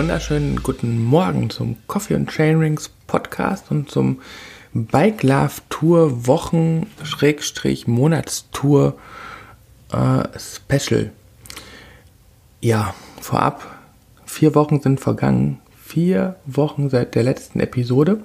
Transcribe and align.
Wunderschönen 0.00 0.62
guten 0.62 1.04
Morgen 1.04 1.50
zum 1.50 1.76
Coffee 1.86 2.14
and 2.14 2.30
Chainrings 2.30 2.88
Podcast 3.06 3.70
und 3.70 3.90
zum 3.90 4.22
Bike 4.72 5.22
Love 5.22 5.52
Tour 5.68 6.26
Wochen 6.26 6.86
Schrägstrich 7.02 7.86
Monatstour 7.86 8.94
äh, 9.92 10.22
Special. 10.38 11.12
Ja, 12.62 12.94
vorab, 13.20 13.62
vier 14.24 14.54
Wochen 14.54 14.80
sind 14.80 15.00
vergangen. 15.00 15.60
Vier 15.84 16.36
Wochen 16.46 16.88
seit 16.88 17.14
der 17.14 17.22
letzten 17.22 17.60
Episode 17.60 18.22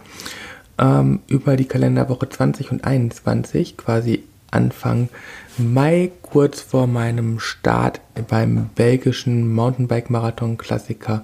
ähm, 0.78 1.20
über 1.28 1.58
die 1.58 1.66
Kalenderwoche 1.66 2.30
20 2.30 2.72
und 2.72 2.86
21, 2.86 3.76
quasi 3.76 4.24
Anfang 4.50 5.10
Mai, 5.58 6.12
kurz 6.22 6.60
vor 6.60 6.86
meinem 6.86 7.40
Start 7.40 8.02
beim 8.28 8.70
belgischen 8.76 9.54
Mountainbike-Marathon-Klassiker 9.54 11.24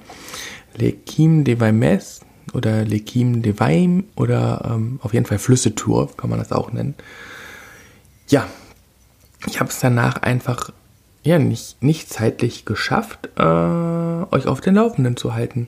Lequim 0.74 1.44
de 1.44 1.60
Vaimes 1.60 2.22
oder 2.54 2.86
Lequim 2.86 3.42
de 3.42 3.60
Vaim 3.60 4.06
oder 4.16 4.72
ähm, 4.72 5.00
auf 5.04 5.14
jeden 5.14 5.26
Fall 5.26 5.38
Flüssetour, 5.38 6.16
kann 6.16 6.30
man 6.30 6.40
das 6.40 6.54
auch 6.54 6.72
nennen. 6.72 6.96
Ja, 8.30 8.48
ich 9.48 9.60
habe 9.60 9.70
es 9.70 9.80
danach 9.80 10.22
einfach 10.22 10.72
ja 11.24 11.38
nicht, 11.38 11.84
nicht 11.84 12.10
zeitlich 12.10 12.64
geschafft, 12.64 13.30
äh, 13.38 13.42
euch 13.42 14.48
auf 14.48 14.62
den 14.62 14.76
Laufenden 14.76 15.18
zu 15.18 15.34
halten. 15.34 15.68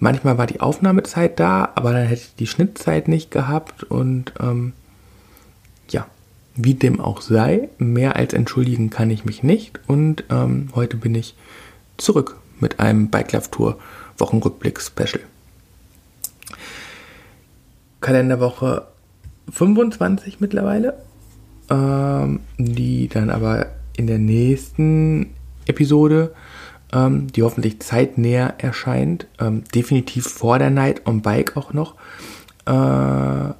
Manchmal 0.00 0.36
war 0.36 0.48
die 0.48 0.60
Aufnahmezeit 0.60 1.38
da, 1.38 1.70
aber 1.76 1.92
dann 1.92 2.06
hätte 2.06 2.22
ich 2.22 2.34
die 2.34 2.48
Schnittzeit 2.48 3.06
nicht 3.06 3.30
gehabt 3.30 3.84
und 3.84 4.32
ähm, 4.40 4.72
wie 6.64 6.74
dem 6.74 7.00
auch 7.00 7.20
sei, 7.20 7.68
mehr 7.78 8.16
als 8.16 8.32
entschuldigen 8.32 8.90
kann 8.90 9.10
ich 9.10 9.24
mich 9.24 9.42
nicht 9.42 9.80
und 9.86 10.24
ähm, 10.30 10.68
heute 10.74 10.96
bin 10.96 11.14
ich 11.14 11.34
zurück 11.96 12.36
mit 12.60 12.80
einem 12.80 13.08
Bike 13.08 13.32
Love 13.32 13.50
Tour 13.50 13.78
Wochenrückblick 14.18 14.80
Special. 14.80 15.20
Kalenderwoche 18.00 18.86
25 19.50 20.40
mittlerweile, 20.40 20.94
ähm, 21.70 22.40
die 22.58 23.08
dann 23.08 23.30
aber 23.30 23.66
in 23.96 24.06
der 24.06 24.18
nächsten 24.18 25.34
Episode 25.66 26.32
ähm, 26.92 27.28
die 27.32 27.42
hoffentlich 27.42 27.80
zeitnäher 27.80 28.54
erscheint, 28.58 29.26
ähm, 29.38 29.64
definitiv 29.74 30.26
vor 30.26 30.58
der 30.58 30.70
Night 30.70 31.06
on 31.06 31.22
Bike 31.22 31.56
auch 31.56 31.72
noch, 31.72 31.94
äh, 32.66 33.54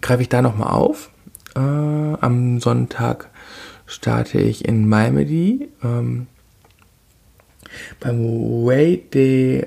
greife 0.00 0.22
ich 0.22 0.28
da 0.28 0.42
nochmal 0.42 0.72
auf. 0.72 1.10
Äh, 1.54 1.58
am 1.60 2.60
Sonntag 2.60 3.30
starte 3.86 4.38
ich 4.38 4.64
in 4.64 4.88
Malmedy 4.88 5.68
ähm, 5.82 6.26
beim 8.00 8.22
Way 8.64 9.04
de 9.12 9.66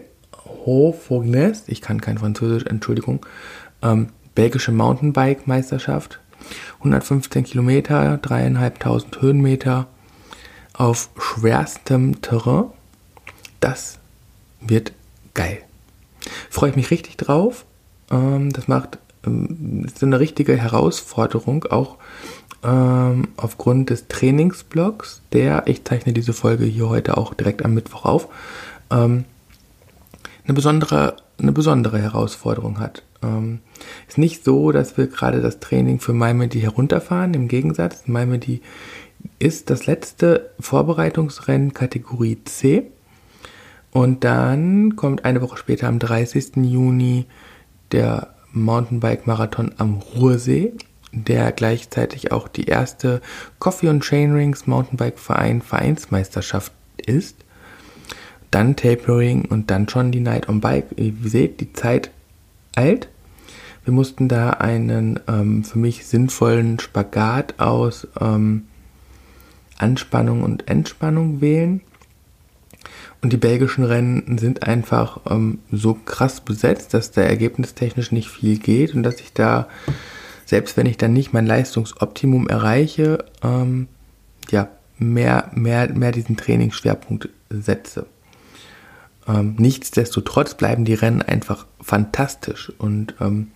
Haut-Fognes, 0.65 1.63
ich 1.67 1.81
kann 1.81 2.01
kein 2.01 2.17
Französisch, 2.17 2.65
Entschuldigung, 2.65 3.25
ähm, 3.81 4.09
belgische 4.35 4.71
Mountainbike-Meisterschaft. 4.71 6.19
115 6.79 7.43
Kilometer, 7.43 8.17
dreieinhalbtausend 8.17 9.21
Höhenmeter 9.21 9.87
auf 10.73 11.09
schwerstem 11.17 12.21
Terrain 12.21 12.65
das 13.59 13.99
wird 14.61 14.93
geil. 15.33 15.59
Freue 16.49 16.71
ich 16.71 16.75
mich 16.75 16.91
richtig 16.91 17.17
drauf. 17.17 17.65
Ähm, 18.11 18.51
das 18.51 18.67
macht 18.67 18.99
ähm, 19.25 19.83
ist 19.85 20.03
eine 20.03 20.19
richtige 20.19 20.55
Herausforderung, 20.55 21.65
auch 21.65 21.97
ähm, 22.63 23.27
aufgrund 23.37 23.89
des 23.89 24.07
Trainingsblogs, 24.07 25.21
der, 25.31 25.63
ich 25.67 25.83
zeichne 25.83 26.13
diese 26.13 26.33
Folge 26.33 26.65
hier 26.65 26.89
heute 26.89 27.17
auch 27.17 27.33
direkt 27.33 27.63
am 27.63 27.73
Mittwoch 27.73 28.05
auf, 28.05 28.27
ähm, 28.91 29.25
eine 30.45 30.53
besondere, 30.53 31.17
eine 31.39 31.51
besondere 31.51 31.99
Herausforderung 31.99 32.79
hat. 32.79 33.03
Ähm, 33.21 33.59
ist 34.07 34.17
nicht 34.17 34.43
so, 34.43 34.71
dass 34.71 34.97
wir 34.97 35.07
gerade 35.07 35.41
das 35.41 35.59
Training 35.59 35.99
für 35.99 36.13
MyMedi 36.13 36.59
herunterfahren, 36.61 37.33
im 37.33 37.47
Gegensatz, 37.47 38.07
MyMedi 38.07 38.61
ist 39.39 39.69
das 39.69 39.85
letzte 39.85 40.51
Vorbereitungsrennen 40.59 41.73
Kategorie 41.73 42.37
C 42.45 42.83
und 43.91 44.23
dann 44.23 44.95
kommt 44.95 45.25
eine 45.25 45.41
Woche 45.41 45.57
später 45.57 45.87
am 45.87 45.99
30. 45.99 46.57
Juni 46.57 47.25
der 47.91 48.35
Mountainbike-Marathon 48.63 49.73
am 49.77 49.95
Ruhrsee, 50.15 50.73
der 51.11 51.51
gleichzeitig 51.51 52.31
auch 52.31 52.47
die 52.47 52.65
erste 52.65 53.21
Coffee 53.59 53.89
und 53.89 54.03
Chainrings 54.03 54.67
Mountainbike-Verein 54.67 55.61
Vereinsmeisterschaft 55.61 56.71
ist. 57.05 57.37
Dann 58.51 58.75
Tapering 58.75 59.45
und 59.45 59.71
dann 59.71 59.89
schon 59.89 60.11
die 60.11 60.19
Night 60.19 60.47
on 60.49 60.61
Bike. 60.61 60.87
Ihr 60.95 61.13
seht, 61.23 61.59
die 61.59 61.73
Zeit 61.73 62.11
eilt. 62.75 63.09
Wir 63.83 63.93
mussten 63.93 64.27
da 64.27 64.51
einen 64.51 65.19
ähm, 65.27 65.63
für 65.63 65.79
mich 65.79 66.05
sinnvollen 66.05 66.79
Spagat 66.79 67.59
aus 67.59 68.07
ähm, 68.19 68.67
Anspannung 69.77 70.43
und 70.43 70.67
Entspannung 70.67 71.39
wählen. 71.41 71.81
Und 73.21 73.33
die 73.33 73.37
belgischen 73.37 73.83
Rennen 73.83 74.37
sind 74.37 74.63
einfach 74.63 75.21
ähm, 75.29 75.59
so 75.71 75.95
krass 75.95 76.41
besetzt, 76.41 76.93
dass 76.93 77.11
da 77.11 77.21
ergebnistechnisch 77.21 78.11
nicht 78.11 78.29
viel 78.29 78.59
geht 78.59 78.93
und 78.93 79.03
dass 79.03 79.19
ich 79.19 79.33
da, 79.33 79.67
selbst 80.45 80.77
wenn 80.77 80.85
ich 80.85 80.97
dann 80.97 81.13
nicht 81.13 81.33
mein 81.33 81.47
Leistungsoptimum 81.47 82.47
erreiche, 82.47 83.25
ähm, 83.43 83.87
ja, 84.51 84.69
mehr, 84.99 85.49
mehr, 85.53 85.91
mehr 85.93 86.11
diesen 86.11 86.37
Trainingsschwerpunkt 86.37 87.29
setze. 87.49 88.05
Ähm, 89.27 89.55
nichtsdestotrotz 89.57 90.53
bleiben 90.55 90.85
die 90.85 90.93
Rennen 90.93 91.21
einfach 91.21 91.65
fantastisch 91.81 92.71
und 92.77 93.15
ähm, 93.19 93.51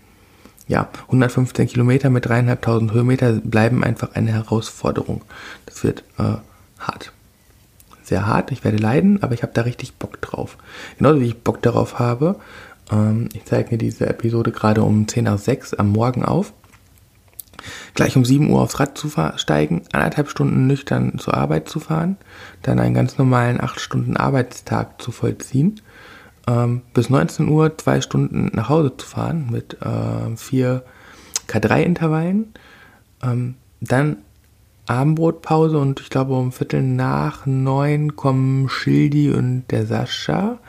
ja, 0.67 0.89
115 1.07 1.67
Kilometer 1.67 2.09
mit 2.09 2.25
dreieinhalbtausend 2.25 2.93
Höhenmeter 2.93 3.33
bleiben 3.33 3.83
einfach 3.83 4.15
eine 4.15 4.31
Herausforderung. 4.31 5.21
Das 5.65 5.83
wird 5.83 6.03
äh, 6.17 6.35
hart 6.79 7.13
sehr 8.03 8.27
hart, 8.27 8.51
ich 8.51 8.63
werde 8.63 8.77
leiden, 8.77 9.21
aber 9.23 9.33
ich 9.33 9.43
habe 9.43 9.53
da 9.53 9.61
richtig 9.61 9.95
Bock 9.95 10.21
drauf. 10.21 10.57
Genauso 10.97 11.21
wie 11.21 11.27
ich 11.27 11.43
Bock 11.43 11.61
darauf 11.61 11.99
habe. 11.99 12.35
Ähm, 12.91 13.29
ich 13.33 13.45
zeige 13.45 13.71
mir 13.71 13.77
diese 13.77 14.07
Episode 14.07 14.51
gerade 14.51 14.83
um 14.83 15.07
10 15.07 15.25
nach 15.25 15.37
6 15.37 15.73
am 15.75 15.89
Morgen 15.89 16.23
auf. 16.25 16.53
Gleich 17.93 18.15
um 18.15 18.25
7 18.25 18.49
Uhr 18.49 18.61
aufs 18.61 18.79
Rad 18.79 18.97
zu 18.97 19.09
steigen, 19.35 19.83
anderthalb 19.91 20.29
Stunden 20.29 20.65
nüchtern 20.65 21.19
zur 21.19 21.35
Arbeit 21.35 21.69
zu 21.69 21.79
fahren, 21.79 22.17
dann 22.63 22.79
einen 22.79 22.95
ganz 22.95 23.17
normalen 23.17 23.61
8 23.61 23.79
Stunden 23.79 24.17
Arbeitstag 24.17 24.99
zu 25.01 25.11
vollziehen, 25.11 25.79
ähm, 26.47 26.81
bis 26.93 27.09
19 27.09 27.47
Uhr 27.49 27.77
zwei 27.77 28.01
Stunden 28.01 28.49
nach 28.53 28.69
Hause 28.69 28.97
zu 28.97 29.05
fahren 29.05 29.49
mit 29.51 29.77
äh, 29.81 30.35
vier 30.37 30.83
K3-Intervallen, 31.47 32.53
ähm, 33.21 33.55
dann 33.79 34.17
Abendbrotpause 34.91 35.77
und 35.77 36.01
ich 36.01 36.09
glaube 36.09 36.33
um 36.33 36.51
Viertel 36.51 36.83
nach 36.83 37.45
neun 37.45 38.17
kommen 38.17 38.67
Schildi 38.67 39.31
und 39.31 39.63
der 39.71 39.85
Sascha, 39.85 40.59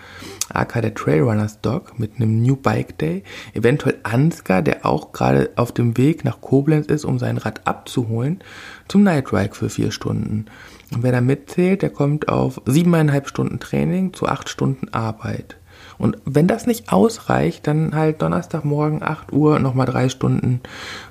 aka 0.49 0.81
der 0.81 0.95
Trailrunners 0.95 1.61
Dog, 1.61 1.99
mit 1.99 2.15
einem 2.17 2.41
New 2.41 2.55
Bike 2.55 2.97
Day. 2.99 3.25
Eventuell 3.53 3.99
Ansgar, 4.05 4.63
der 4.63 4.87
auch 4.87 5.11
gerade 5.11 5.51
auf 5.57 5.73
dem 5.73 5.99
Weg 5.99 6.25
nach 6.25 6.41
Koblenz 6.41 6.87
ist, 6.87 7.05
um 7.05 7.19
sein 7.19 7.37
Rad 7.37 7.67
abzuholen, 7.67 8.39
zum 8.87 9.03
Night 9.03 9.33
Ride 9.33 9.57
für 9.57 9.69
vier 9.69 9.91
Stunden. 9.91 10.47
Und 10.95 11.03
wer 11.03 11.11
da 11.11 11.21
mitzählt, 11.21 11.83
der 11.83 11.91
kommt 11.91 12.29
auf 12.29 12.63
siebeneinhalb 12.65 13.29
Stunden 13.29 13.59
Training 13.59 14.13
zu 14.13 14.29
acht 14.29 14.49
Stunden 14.49 14.89
Arbeit. 14.91 15.57
Und 15.99 16.19
wenn 16.25 16.47
das 16.47 16.67
nicht 16.67 16.93
ausreicht, 16.93 17.67
dann 17.67 17.95
halt 17.95 18.23
Donnerstagmorgen 18.23 19.03
8 19.03 19.33
Uhr 19.33 19.59
nochmal 19.59 19.87
drei 19.87 20.09
Stunden 20.09 20.61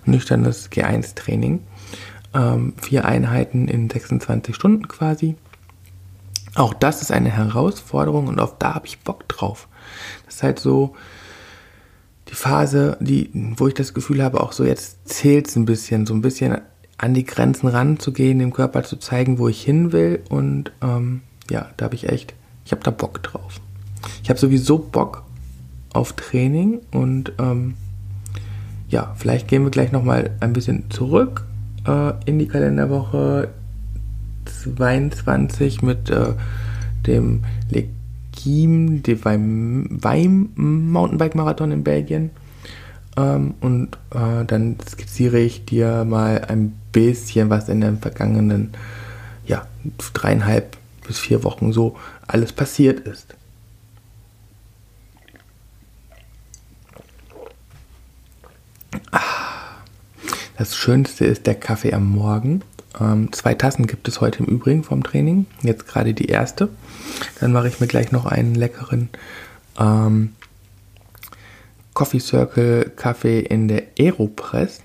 nüchternes 0.06 0.71
G1-Training 0.71 1.62
ähm, 2.33 2.74
vier 2.81 3.06
Einheiten 3.06 3.68
in 3.68 3.89
26 3.89 4.56
Stunden 4.56 4.88
quasi. 4.88 5.36
Auch 6.56 6.74
das 6.74 7.01
ist 7.01 7.12
eine 7.12 7.30
Herausforderung 7.30 8.28
und 8.28 8.39
auf 8.39 8.57
da 8.57 8.75
habe 8.75 8.88
ich 8.88 9.00
Bock 9.00 9.28
drauf. 9.28 9.68
Das 10.25 10.36
ist 10.36 10.44
halt 10.44 10.60
so 10.60 10.95
die 12.28 12.36
Phase, 12.36 12.98
die, 13.00 13.30
wo 13.33 13.68
ich 13.68 13.74
das 13.74 13.94
Gefühl 13.94 14.24
habe, 14.24 14.42
auch 14.42 14.51
so 14.51 14.63
jetzt 14.63 15.07
zählt 15.07 15.48
es 15.48 15.56
ein 15.56 15.66
bisschen, 15.66 16.06
so 16.06 16.13
ein 16.13 16.22
bisschen 16.22 16.60
an 16.98 17.13
die 17.13 17.25
Grenzen 17.25 17.68
ranzugehen, 17.68 18.39
dem 18.39 18.54
Körper 18.54 18.83
zu 18.83 18.98
zeigen, 18.98 19.39
wo 19.39 19.48
ich 19.48 19.62
hin 19.62 19.92
will. 19.92 20.22
Und 20.30 20.72
ähm, 20.81 21.22
ja, 21.50 21.69
da 21.78 21.86
habe 21.86 21.95
ich 21.95 22.07
echt, 22.10 22.33
ich 22.66 22.72
habe 22.72 22.83
da 22.83 22.92
Bock 22.92 23.24
drauf. 23.24 23.60
Ich 24.24 24.30
habe 24.30 24.39
sowieso 24.39 24.78
Bock 24.78 25.24
auf 25.94 26.13
Training 26.13 26.80
und 26.92 27.33
ähm, 27.39 27.75
ja, 28.88 29.13
vielleicht 29.18 29.48
gehen 29.48 29.63
wir 29.63 29.72
gleich 29.72 29.92
nochmal 29.92 30.31
ein 30.39 30.54
bisschen 30.54 30.89
zurück 30.89 31.45
äh, 31.88 32.13
in 32.25 32.39
die 32.39 32.48
Kalenderwoche 32.48 33.50
22 34.45 35.81
mit 35.81 36.10
äh, 36.10 36.33
dem 37.07 37.44
Legim 37.69 39.04
de 39.04 39.24
Weim 39.24 40.50
Mountainbike 40.56 41.36
Marathon 41.36 41.72
in 41.72 41.83
Belgien. 41.83 42.31
Ähm, 43.18 43.56
und 43.60 43.98
äh, 44.12 44.45
dann 44.45 44.78
skizziere 44.88 45.39
ich 45.39 45.66
dir 45.66 46.06
mal 46.06 46.45
ein 46.48 46.74
bisschen, 46.92 47.50
was 47.50 47.69
in 47.69 47.81
den 47.81 47.98
vergangenen 47.98 48.72
ja, 49.45 49.66
dreieinhalb 50.13 50.78
bis 51.06 51.19
vier 51.19 51.44
Wochen 51.44 51.74
so 51.74 51.98
alles 52.28 52.54
passiert 52.54 53.01
ist. 53.01 53.36
Das 60.61 60.75
Schönste 60.75 61.25
ist 61.25 61.47
der 61.47 61.55
Kaffee 61.55 61.91
am 61.91 62.11
Morgen. 62.11 62.61
Ähm, 62.99 63.33
zwei 63.33 63.55
Tassen 63.55 63.87
gibt 63.87 64.07
es 64.07 64.21
heute 64.21 64.43
im 64.43 64.45
Übrigen 64.45 64.83
vom 64.83 65.01
Training. 65.01 65.47
Jetzt 65.63 65.87
gerade 65.87 66.13
die 66.13 66.27
erste. 66.27 66.69
Dann 67.39 67.51
mache 67.51 67.67
ich 67.67 67.79
mir 67.79 67.87
gleich 67.87 68.11
noch 68.11 68.27
einen 68.27 68.53
leckeren 68.53 69.09
ähm, 69.79 70.35
Coffee 71.95 72.19
Circle 72.19 72.91
Kaffee 72.95 73.39
in 73.39 73.69
der 73.69 73.85
Aeropress 73.97 74.83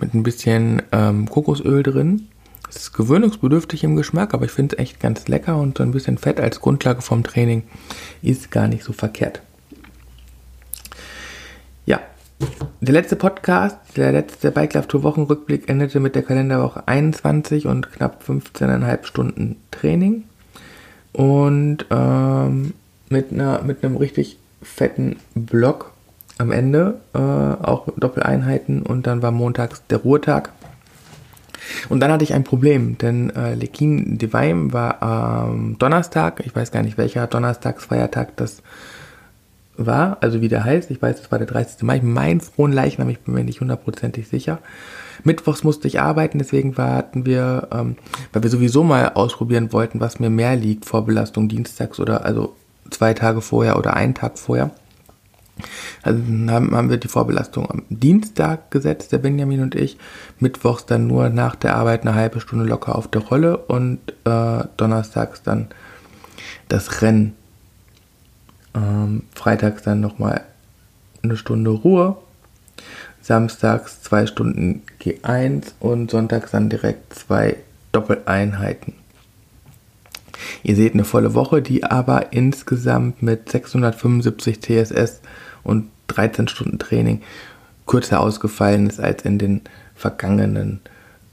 mit 0.00 0.14
ein 0.14 0.22
bisschen 0.22 0.80
ähm, 0.92 1.28
Kokosöl 1.28 1.82
drin. 1.82 2.28
Es 2.70 2.76
ist 2.76 2.94
gewöhnungsbedürftig 2.94 3.84
im 3.84 3.96
Geschmack, 3.96 4.32
aber 4.32 4.46
ich 4.46 4.50
finde 4.50 4.76
es 4.76 4.82
echt 4.82 4.98
ganz 4.98 5.28
lecker 5.28 5.58
und 5.58 5.76
so 5.76 5.84
ein 5.84 5.92
bisschen 5.92 6.16
Fett 6.16 6.40
als 6.40 6.62
Grundlage 6.62 7.02
vom 7.02 7.22
Training 7.22 7.64
ist 8.22 8.50
gar 8.50 8.66
nicht 8.66 8.82
so 8.82 8.94
verkehrt. 8.94 9.42
Der 12.80 12.92
letzte 12.92 13.16
Podcast, 13.16 13.76
der 13.96 14.10
letzte 14.10 14.50
Bike 14.50 14.74
Life 14.74 14.88
Tour 14.88 15.04
Wochenrückblick 15.04 15.68
endete 15.68 16.00
mit 16.00 16.16
der 16.16 16.22
Kalenderwoche 16.22 16.86
21 16.86 17.66
und 17.66 17.92
knapp 17.92 18.24
15,5 18.26 19.04
Stunden 19.04 19.56
Training 19.70 20.24
und 21.12 21.86
ähm, 21.90 22.74
mit, 23.08 23.32
einer, 23.32 23.62
mit 23.62 23.84
einem 23.84 23.96
richtig 23.96 24.38
fetten 24.62 25.16
Block 25.34 25.92
am 26.38 26.50
Ende, 26.50 27.00
äh, 27.14 27.18
auch 27.18 27.86
Doppeleinheiten 27.96 28.82
und 28.82 29.06
dann 29.06 29.22
war 29.22 29.30
montags 29.30 29.82
der 29.88 29.98
Ruhetag. 29.98 30.50
Und 31.88 32.00
dann 32.00 32.10
hatte 32.10 32.24
ich 32.24 32.34
ein 32.34 32.44
Problem, 32.44 32.98
denn 32.98 33.30
äh, 33.30 33.54
Lekin 33.54 34.18
Divine 34.18 34.72
war 34.72 35.02
am 35.02 35.50
ähm, 35.50 35.78
Donnerstag, 35.78 36.42
ich 36.44 36.54
weiß 36.54 36.72
gar 36.72 36.82
nicht 36.82 36.98
welcher 36.98 37.26
Donnerstagsfeiertag 37.26 38.36
das 38.36 38.62
war, 39.76 40.18
also 40.20 40.40
wie 40.40 40.48
der 40.48 40.64
heißt, 40.64 40.90
ich 40.90 41.00
weiß, 41.00 41.20
es 41.20 41.30
war 41.30 41.38
der 41.38 41.46
30. 41.46 41.82
Mai, 41.82 42.00
mein 42.02 42.40
frohen 42.40 42.72
Leichnam, 42.72 43.08
ich 43.08 43.20
bin 43.20 43.34
mir 43.34 43.44
nicht 43.44 43.60
hundertprozentig 43.60 44.28
sicher. 44.28 44.58
Mittwochs 45.24 45.64
musste 45.64 45.88
ich 45.88 46.00
arbeiten, 46.00 46.38
deswegen 46.38 46.76
warten 46.76 47.24
wir, 47.26 47.68
ähm, 47.72 47.96
weil 48.32 48.42
wir 48.42 48.50
sowieso 48.50 48.82
mal 48.82 49.12
ausprobieren 49.14 49.72
wollten, 49.72 50.00
was 50.00 50.20
mir 50.20 50.30
mehr 50.30 50.56
liegt, 50.56 50.84
Vorbelastung 50.84 51.48
dienstags 51.48 52.00
oder 52.00 52.24
also 52.24 52.54
zwei 52.90 53.14
Tage 53.14 53.40
vorher 53.40 53.78
oder 53.78 53.94
einen 53.94 54.14
Tag 54.14 54.38
vorher. 54.38 54.70
Also 56.02 56.20
haben, 56.48 56.74
haben 56.74 56.90
wir 56.90 56.96
die 56.96 57.08
Vorbelastung 57.08 57.70
am 57.70 57.82
Dienstag 57.88 58.70
gesetzt, 58.70 59.12
der 59.12 59.18
Benjamin 59.18 59.62
und 59.62 59.74
ich. 59.74 59.96
Mittwochs 60.38 60.86
dann 60.86 61.06
nur 61.06 61.28
nach 61.28 61.54
der 61.54 61.76
Arbeit 61.76 62.02
eine 62.02 62.14
halbe 62.14 62.40
Stunde 62.40 62.64
locker 62.64 62.96
auf 62.96 63.08
der 63.08 63.22
Rolle 63.22 63.58
und 63.58 64.00
äh, 64.24 64.64
donnerstags 64.76 65.42
dann 65.42 65.68
das 66.68 67.02
Rennen. 67.02 67.34
Ähm, 68.74 69.24
freitags 69.34 69.82
dann 69.82 70.00
nochmal 70.00 70.42
eine 71.22 71.36
Stunde 71.36 71.70
Ruhe. 71.70 72.16
Samstags 73.20 74.02
zwei 74.02 74.26
Stunden 74.26 74.82
G1 75.00 75.72
und 75.78 76.10
sonntags 76.10 76.50
dann 76.50 76.68
direkt 76.68 77.14
zwei 77.14 77.56
Doppeleinheiten. 77.92 78.94
Ihr 80.62 80.74
seht 80.74 80.94
eine 80.94 81.04
volle 81.04 81.34
Woche, 81.34 81.62
die 81.62 81.84
aber 81.84 82.32
insgesamt 82.32 83.22
mit 83.22 83.48
675 83.50 84.60
TSS 84.60 85.20
und 85.62 85.88
13 86.08 86.48
Stunden 86.48 86.78
Training 86.78 87.22
kürzer 87.86 88.20
ausgefallen 88.20 88.88
ist 88.88 89.00
als 89.00 89.24
in 89.24 89.38
den 89.38 89.60
vergangenen 89.94 90.80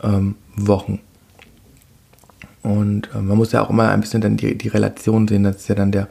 ähm, 0.03 0.36
Wochen. 0.56 1.00
Und 2.61 3.09
äh, 3.13 3.19
man 3.19 3.38
muss 3.38 3.51
ja 3.51 3.61
auch 3.61 3.69
immer 3.69 3.89
ein 3.89 4.01
bisschen 4.01 4.21
dann 4.21 4.38
die, 4.38 4.57
die 4.57 4.67
Relation 4.67 5.27
sehen. 5.27 5.44
Das 5.44 5.57
ist 5.57 5.69
ja 5.69 5.75
dann 5.75 5.91
der, 5.91 6.07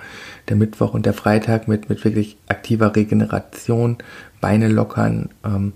der 0.48 0.56
Mittwoch 0.56 0.94
und 0.94 1.06
der 1.06 1.14
Freitag 1.14 1.68
mit, 1.68 1.88
mit 1.88 2.04
wirklich 2.04 2.36
aktiver 2.48 2.96
Regeneration, 2.96 3.98
Beine 4.40 4.68
lockern, 4.68 5.30
ähm, 5.44 5.72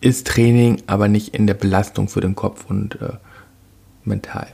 ist 0.00 0.26
Training, 0.26 0.82
aber 0.86 1.08
nicht 1.08 1.34
in 1.34 1.46
der 1.46 1.54
Belastung 1.54 2.08
für 2.08 2.20
den 2.20 2.34
Kopf 2.34 2.66
und 2.68 3.00
äh, 3.00 3.14
mental 4.04 4.48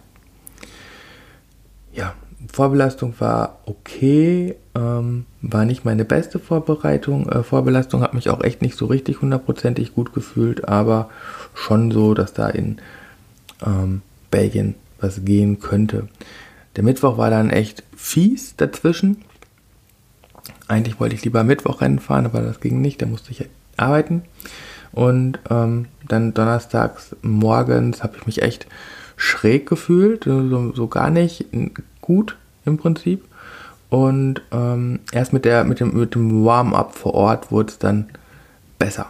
ja, 1.99 2.15
Vorbelastung 2.53 3.15
war 3.19 3.59
okay, 3.67 4.55
ähm, 4.75 5.27
war 5.43 5.65
nicht 5.65 5.85
meine 5.85 6.05
beste 6.05 6.39
Vorbereitung. 6.39 7.29
Äh, 7.29 7.43
Vorbelastung 7.43 8.03
hat 8.03 8.15
mich 8.15 8.31
auch 8.31 8.43
echt 8.43 8.63
nicht 8.63 8.79
so 8.79 8.87
richtig 8.87 9.21
hundertprozentig 9.21 9.95
gut 9.95 10.15
gefühlt, 10.15 10.69
aber 10.69 11.11
schon 11.55 11.91
so, 11.91 12.15
dass 12.15 12.33
da 12.33 12.49
in 12.49 12.79
ähm, 13.67 14.03
Belgien 14.31 14.75
was 15.01 15.25
gehen 15.25 15.61
könnte. 15.61 16.09
Der 16.77 16.85
Mittwoch 16.85 17.19
war 17.19 17.31
dann 17.31 17.51
echt 17.51 17.83
fies 17.97 18.57
dazwischen. 18.57 19.25
Eigentlich 20.67 21.01
wollte 21.01 21.15
ich 21.15 21.25
lieber 21.25 21.45
Mittwochrennen 21.45 21.99
fahren, 21.99 22.27
aber 22.27 22.43
das 22.43 22.61
ging 22.61 22.81
nicht, 22.81 23.01
da 23.01 23.07
musste 23.07 23.31
ich 23.31 23.49
arbeiten. 23.77 24.23
Und 24.93 25.39
ähm, 25.51 25.87
dann 26.07 26.35
donnerstags 26.35 27.17
morgens 27.23 28.03
habe 28.03 28.17
ich 28.17 28.27
mich 28.27 28.43
echt 28.43 28.67
schräg 29.17 29.69
gefühlt, 29.69 30.25
so, 30.25 30.73
so 30.73 30.87
gar 30.89 31.11
nicht 31.11 31.47
gut 32.01 32.37
im 32.65 32.79
Prinzip. 32.79 33.25
Und 33.91 34.43
ähm, 34.53 35.01
erst 35.13 35.33
mit, 35.33 35.45
der, 35.45 35.65
mit 35.65 35.81
dem, 35.81 35.99
mit 35.99 36.15
dem 36.15 36.45
Warm-up 36.45 36.95
vor 36.95 37.15
Ort 37.15 37.51
wurde 37.51 37.71
es 37.71 37.79
dann 37.79 38.11
besser. 38.79 39.07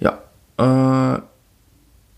Ja, 0.00 0.18
äh, 0.58 1.20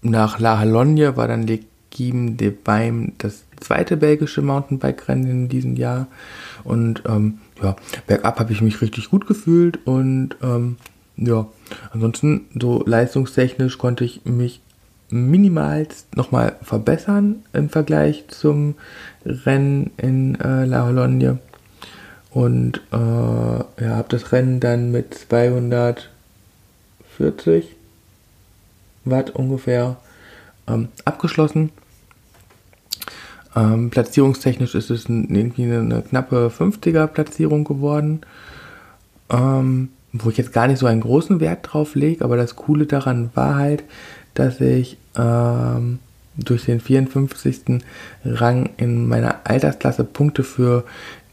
nach 0.03 0.39
La 0.39 0.59
Halogne 0.59 1.17
war 1.17 1.29
dann 1.29 1.47
Legim 1.47 2.37
de 2.37 2.51
Baim 2.51 3.13
das 3.19 3.45
zweite 3.61 3.97
belgische 3.97 4.43
Mountainbike-Rennen 4.43 5.31
in 5.31 5.49
diesem 5.49 5.77
Jahr. 5.77 6.07
Und 6.65 7.03
ähm, 7.07 7.39
ja, 7.63 7.77
bergab 8.07 8.39
habe 8.39 8.53
ich 8.53 8.61
mich 8.61 8.81
richtig 8.81 9.11
gut 9.11 9.27
gefühlt 9.27 9.87
und 9.87 10.37
ähm, 10.43 10.77
ja, 11.17 11.47
ansonsten 11.91 12.47
so 12.61 12.85
leistungstechnisch 12.87 13.79
konnte 13.79 14.05
ich 14.05 14.25
mich 14.25 14.61
minimalst 15.11 16.17
nochmal 16.17 16.57
verbessern 16.63 17.43
im 17.53 17.71
Vergleich 17.71 18.27
zum 18.29 18.77
Rennen 19.25 19.91
in 19.97 20.41
äh, 20.41 20.65
La 20.65 20.87
Hologne. 20.87 21.39
Und 22.31 22.83
äh, 22.93 22.97
ja, 22.97 23.97
habe 23.97 24.09
das 24.11 24.31
Rennen 24.33 24.61
dann 24.61 24.93
mit 24.93 25.15
240 25.15 27.78
Watt 29.11 29.31
ungefähr 29.31 29.97
ähm, 30.67 30.89
abgeschlossen. 31.05 31.71
Ähm, 33.57 33.91
platzierungstechnisch 33.91 34.75
ist 34.75 34.91
es 34.91 35.09
ein, 35.09 35.35
irgendwie 35.35 35.65
eine, 35.65 35.81
eine, 35.81 36.03
knappe 36.03 36.53
50er 36.57 37.07
Platzierung 37.07 37.65
geworden. 37.65 38.21
Ähm, 39.31 39.91
wo 40.13 40.31
ich 40.31 40.39
jetzt 40.39 40.53
gar 40.53 40.67
nicht 40.67 40.79
so 40.79 40.87
einen 40.87 41.03
großen 41.03 41.41
Wert 41.41 41.69
drauf 41.71 41.95
lege, 41.95 42.25
aber 42.25 42.37
das 42.37 42.57
Coole 42.57 42.87
daran 42.87 43.31
war 43.35 43.57
halt, 43.57 43.85
dass 44.35 44.61
ich 44.61 44.97
ähm, 45.17 45.99
durch 46.37 46.65
den 46.65 46.81
54. 46.81 47.83
Rang 48.25 48.71
in 48.77 49.07
meiner 49.07 49.41
Altersklasse 49.45 50.05
Punkte 50.05 50.45
für 50.45 50.85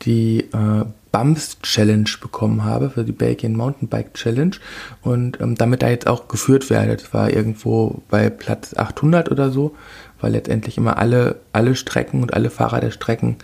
die 0.01 0.39
äh, 0.39 0.85
Bumps 1.15 1.61
Challenge 1.61 2.09
bekommen 2.19 2.65
habe, 2.65 2.89
für 2.89 3.05
die 3.05 3.13
Belgian 3.13 3.53
Mountainbike 3.53 4.13
Challenge 4.15 4.57
und 5.01 5.39
ähm, 5.39 5.55
damit 5.55 5.81
da 5.81 5.87
jetzt 5.87 6.07
auch 6.07 6.27
geführt 6.27 6.69
werde. 6.69 6.97
Das 6.97 7.13
war 7.13 7.31
irgendwo 7.31 8.01
bei 8.09 8.29
Platz 8.29 8.73
800 8.75 9.31
oder 9.31 9.49
so, 9.49 9.73
weil 10.19 10.33
letztendlich 10.33 10.77
immer 10.77 10.97
alle, 10.97 11.39
alle 11.53 11.75
Strecken 11.75 12.21
und 12.21 12.33
alle 12.33 12.49
Fahrer 12.49 12.81
der 12.81 12.91
Strecken 12.91 13.37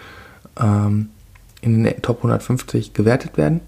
ähm, 0.59 1.11
in 1.61 1.85
den 1.85 2.01
Top 2.01 2.17
150 2.17 2.93
gewertet 2.93 3.37
werden 3.37 3.61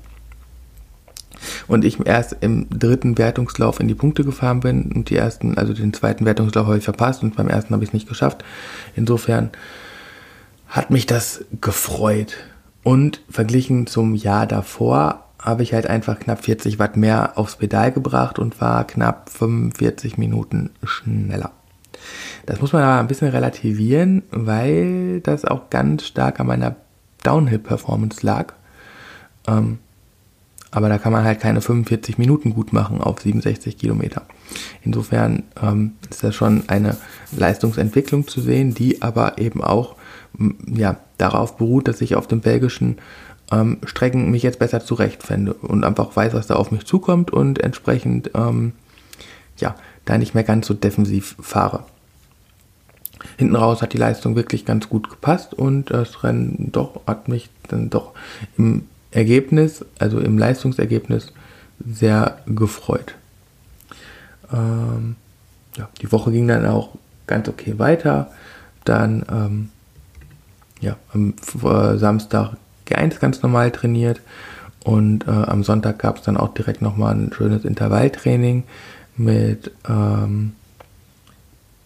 und 1.67 1.85
ich 1.85 2.05
erst 2.05 2.35
im 2.41 2.67
dritten 2.69 3.17
Wertungslauf 3.17 3.79
in 3.79 3.87
die 3.87 3.95
Punkte 3.95 4.25
gefahren 4.25 4.59
bin 4.59 4.91
und 4.91 5.09
die 5.09 5.15
ersten, 5.15 5.57
also 5.57 5.73
den 5.73 5.93
zweiten 5.93 6.25
Wertungslauf 6.25 6.67
habe 6.67 6.77
ich 6.77 6.83
verpasst 6.83 7.23
und 7.23 7.37
beim 7.37 7.47
ersten 7.47 7.73
habe 7.73 7.85
ich 7.85 7.91
es 7.91 7.93
nicht 7.93 8.09
geschafft. 8.09 8.43
Insofern 8.97 9.51
hat 10.67 10.89
mich 10.89 11.05
das 11.05 11.45
gefreut. 11.61 12.35
Und 12.83 13.21
verglichen 13.29 13.87
zum 13.87 14.13
Jahr 14.13 14.45
davor 14.45 15.23
habe 15.39 15.63
ich 15.63 15.73
halt 15.73 15.87
einfach 15.87 16.19
knapp 16.19 16.43
40 16.43 16.79
Watt 16.79 16.95
mehr 16.95 17.37
aufs 17.37 17.57
Pedal 17.57 17.91
gebracht 17.91 18.39
und 18.39 18.61
war 18.61 18.85
knapp 18.85 19.29
45 19.29 20.17
Minuten 20.17 20.69
schneller. 20.83 21.51
Das 22.45 22.61
muss 22.61 22.73
man 22.73 22.83
aber 22.83 22.99
ein 22.99 23.07
bisschen 23.07 23.29
relativieren, 23.29 24.23
weil 24.31 25.21
das 25.21 25.45
auch 25.45 25.69
ganz 25.69 26.05
stark 26.05 26.39
an 26.39 26.47
meiner 26.47 26.75
Downhill-Performance 27.23 28.25
lag. 28.25 28.53
Ähm, 29.47 29.79
aber 30.71 30.89
da 30.89 30.97
kann 30.97 31.13
man 31.13 31.23
halt 31.23 31.39
keine 31.39 31.61
45 31.61 32.17
Minuten 32.17 32.53
gut 32.53 32.73
machen 32.73 32.99
auf 32.99 33.21
67 33.21 33.77
Kilometer. 33.77 34.23
Insofern 34.81 35.43
ähm, 35.61 35.93
ist 36.09 36.23
das 36.23 36.35
schon 36.35 36.67
eine 36.67 36.97
Leistungsentwicklung 37.31 38.27
zu 38.27 38.41
sehen, 38.41 38.73
die 38.73 39.01
aber 39.01 39.37
eben 39.37 39.63
auch 39.63 39.95
ja, 40.67 40.97
darauf 41.17 41.57
beruht, 41.57 41.87
dass 41.87 42.01
ich 42.01 42.15
auf 42.15 42.27
den 42.27 42.41
belgischen 42.41 42.97
ähm, 43.51 43.77
Strecken 43.85 44.31
mich 44.31 44.43
jetzt 44.43 44.59
besser 44.59 44.83
zurechtfände 44.83 45.53
und 45.53 45.83
einfach 45.83 46.15
weiß, 46.15 46.33
was 46.33 46.47
da 46.47 46.55
auf 46.55 46.71
mich 46.71 46.85
zukommt 46.85 47.31
und 47.31 47.59
entsprechend 47.61 48.31
ähm, 48.33 48.73
ja, 49.57 49.75
da 50.05 50.17
nicht 50.17 50.33
mehr 50.33 50.43
ganz 50.43 50.67
so 50.67 50.73
defensiv 50.73 51.35
fahre. 51.39 51.85
Hinten 53.37 53.55
raus 53.55 53.81
hat 53.81 53.93
die 53.93 53.97
Leistung 53.97 54.35
wirklich 54.35 54.65
ganz 54.65 54.89
gut 54.89 55.09
gepasst 55.09 55.53
und 55.53 55.91
das 55.91 56.23
Rennen 56.23 56.69
doch 56.71 57.01
hat 57.07 57.27
mich 57.27 57.49
dann 57.69 57.89
doch 57.89 58.13
im 58.57 58.87
Ergebnis, 59.11 59.85
also 59.99 60.19
im 60.19 60.37
Leistungsergebnis, 60.37 61.31
sehr 61.85 62.37
gefreut. 62.45 63.15
ähm, 64.51 65.15
ja, 65.75 65.89
die 66.01 66.11
Woche 66.11 66.31
ging 66.31 66.47
dann 66.47 66.65
auch 66.65 66.89
ganz 67.27 67.47
okay 67.47 67.79
weiter. 67.79 68.31
Dann 68.85 69.25
ähm, 69.31 69.69
ja, 70.83 70.97
am 71.13 71.33
Samstag 71.97 72.57
G1 72.87 73.19
ganz 73.19 73.41
normal 73.41 73.71
trainiert 73.71 74.21
und 74.83 75.27
äh, 75.27 75.31
am 75.31 75.63
Sonntag 75.63 75.99
gab 75.99 76.17
es 76.17 76.23
dann 76.23 76.37
auch 76.37 76.53
direkt 76.53 76.81
nochmal 76.81 77.15
ein 77.15 77.31
schönes 77.33 77.63
Intervalltraining 77.63 78.63
mit 79.15 79.71
ähm, 79.87 80.53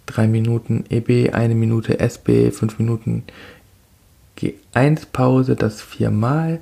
drei 0.07 0.27
Minuten 0.27 0.85
EB, 0.89 1.33
eine 1.33 1.53
Minute 1.53 1.99
SB, 1.99 2.51
fünf 2.51 2.79
Minuten 2.79 3.23
G1-Pause, 4.39 5.55
das 5.55 5.81
viermal. 5.81 6.59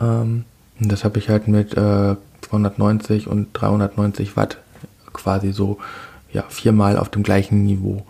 Ähm, 0.00 0.44
das 0.80 1.04
habe 1.04 1.18
ich 1.18 1.28
halt 1.28 1.48
mit 1.48 1.72
äh, 1.72 2.16
290 2.42 3.26
und 3.26 3.48
390 3.52 4.36
Watt 4.36 4.58
quasi 5.12 5.52
so 5.52 5.78
ja, 6.32 6.44
viermal 6.48 6.96
auf 6.96 7.10
dem 7.10 7.22
gleichen 7.22 7.64
Niveau 7.64 8.06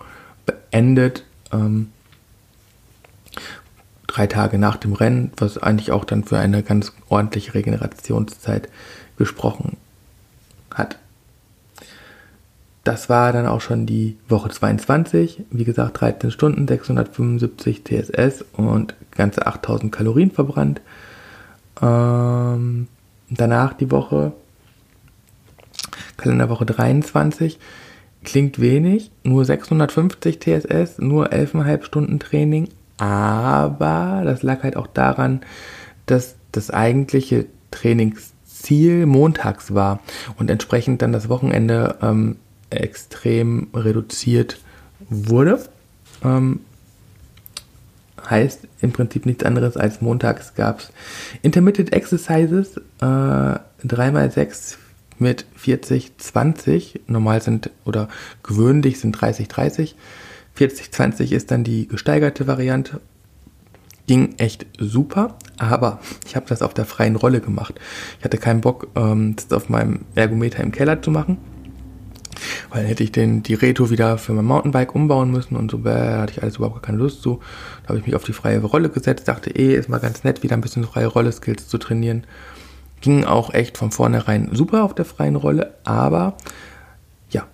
beendet. 0.46 1.24
Ähm, 1.52 1.90
drei 4.08 4.26
Tage 4.26 4.58
nach 4.58 4.76
dem 4.76 4.94
Rennen, 4.94 5.30
was 5.36 5.58
eigentlich 5.58 5.92
auch 5.92 6.04
dann 6.04 6.24
für 6.24 6.38
eine 6.38 6.64
ganz 6.64 6.92
ordentliche 7.08 7.54
Regenerationszeit 7.54 8.68
gesprochen 9.16 9.76
hat. 10.74 10.98
Das 12.82 13.10
war 13.10 13.32
dann 13.32 13.46
auch 13.46 13.60
schon 13.60 13.84
die 13.84 14.16
Woche 14.28 14.48
22. 14.48 15.44
Wie 15.50 15.64
gesagt, 15.64 16.00
13 16.00 16.30
Stunden, 16.30 16.66
675 16.66 17.84
TSS 17.84 18.44
und 18.54 18.94
ganze 19.10 19.46
8000 19.46 19.92
Kalorien 19.92 20.30
verbrannt. 20.30 20.80
Ähm, 21.82 22.88
danach 23.28 23.74
die 23.74 23.90
Woche, 23.90 24.32
Kalenderwoche 26.16 26.64
23. 26.64 27.58
Klingt 28.24 28.58
wenig, 28.58 29.10
nur 29.22 29.44
650 29.44 30.40
TSS, 30.40 30.98
nur 30.98 31.30
11,5 31.30 31.84
Stunden 31.84 32.18
Training, 32.18 32.68
aber 32.99 34.23
das 34.25 34.43
lag 34.43 34.62
halt 34.62 34.76
auch 34.76 34.87
daran, 34.88 35.40
dass 36.07 36.35
das 36.52 36.71
eigentliche 36.71 37.47
Trainingsziel 37.71 39.07
montags 39.07 39.75
war 39.75 40.00
und 40.37 40.50
entsprechend 40.50 41.02
dann 41.02 41.12
das 41.12 41.28
Wochenende 41.28 41.97
ähm, 42.02 42.37
extrem 42.71 43.69
reduziert 43.73 44.59
wurde. 45.09 45.61
Ähm, 46.25 46.61
heißt 48.28 48.67
im 48.81 48.93
Prinzip 48.93 49.26
nichts 49.26 49.45
anderes 49.45 49.76
als 49.76 50.00
montags 50.00 50.55
gab 50.55 50.81
es 50.81 50.93
Intermittent 51.43 51.93
Exercises, 51.93 52.76
äh, 53.00 53.59
3x6 53.87 54.76
mit 55.19 55.47
40, 55.57 56.19
20. 56.19 57.00
Normal 57.07 57.43
sind 57.43 57.71
oder 57.85 58.09
gewöhnlich 58.43 59.00
sind 59.00 59.12
30, 59.12 59.49
30. 59.49 59.97
40, 60.58 60.92
20 60.92 61.32
ist 61.32 61.50
dann 61.50 61.64
die 61.64 61.88
gesteigerte 61.88 62.46
Variante. 62.46 63.00
Ging 64.06 64.34
echt 64.38 64.66
super, 64.78 65.36
aber 65.58 66.00
ich 66.26 66.36
habe 66.36 66.46
das 66.48 66.62
auf 66.62 66.74
der 66.74 66.84
freien 66.84 67.16
Rolle 67.16 67.40
gemacht. 67.40 67.74
Ich 68.18 68.24
hatte 68.24 68.38
keinen 68.38 68.60
Bock, 68.60 68.88
ähm, 68.96 69.36
das 69.36 69.52
auf 69.52 69.68
meinem 69.68 70.00
Ergometer 70.14 70.62
im 70.62 70.72
Keller 70.72 71.00
zu 71.00 71.10
machen 71.10 71.38
weil 72.70 72.86
hätte 72.86 73.02
ich 73.02 73.12
den, 73.12 73.42
die 73.42 73.54
Reto 73.54 73.90
wieder 73.90 74.18
für 74.18 74.32
mein 74.32 74.44
Mountainbike 74.44 74.94
umbauen 74.94 75.30
müssen 75.30 75.56
und 75.56 75.70
so, 75.70 75.78
bäh, 75.78 76.18
hatte 76.18 76.32
ich 76.32 76.42
alles 76.42 76.56
überhaupt 76.56 76.82
keine 76.82 76.98
Lust 76.98 77.22
zu. 77.22 77.40
Da 77.82 77.88
habe 77.88 77.98
ich 77.98 78.06
mich 78.06 78.14
auf 78.14 78.24
die 78.24 78.32
freie 78.32 78.60
Rolle 78.60 78.90
gesetzt, 78.90 79.28
dachte 79.28 79.50
eh, 79.50 79.74
ist 79.74 79.88
mal 79.88 79.98
ganz 79.98 80.24
nett, 80.24 80.42
wieder 80.42 80.56
ein 80.56 80.60
bisschen 80.60 80.84
freie 80.84 81.06
Rolle-Skills 81.06 81.68
zu 81.68 81.78
trainieren. 81.78 82.24
Ging 83.00 83.24
auch 83.24 83.54
echt 83.54 83.78
von 83.78 83.90
vornherein 83.90 84.50
super 84.52 84.84
auf 84.84 84.94
der 84.94 85.04
freien 85.04 85.36
Rolle, 85.36 85.74
aber 85.84 86.36
ja, 87.30 87.46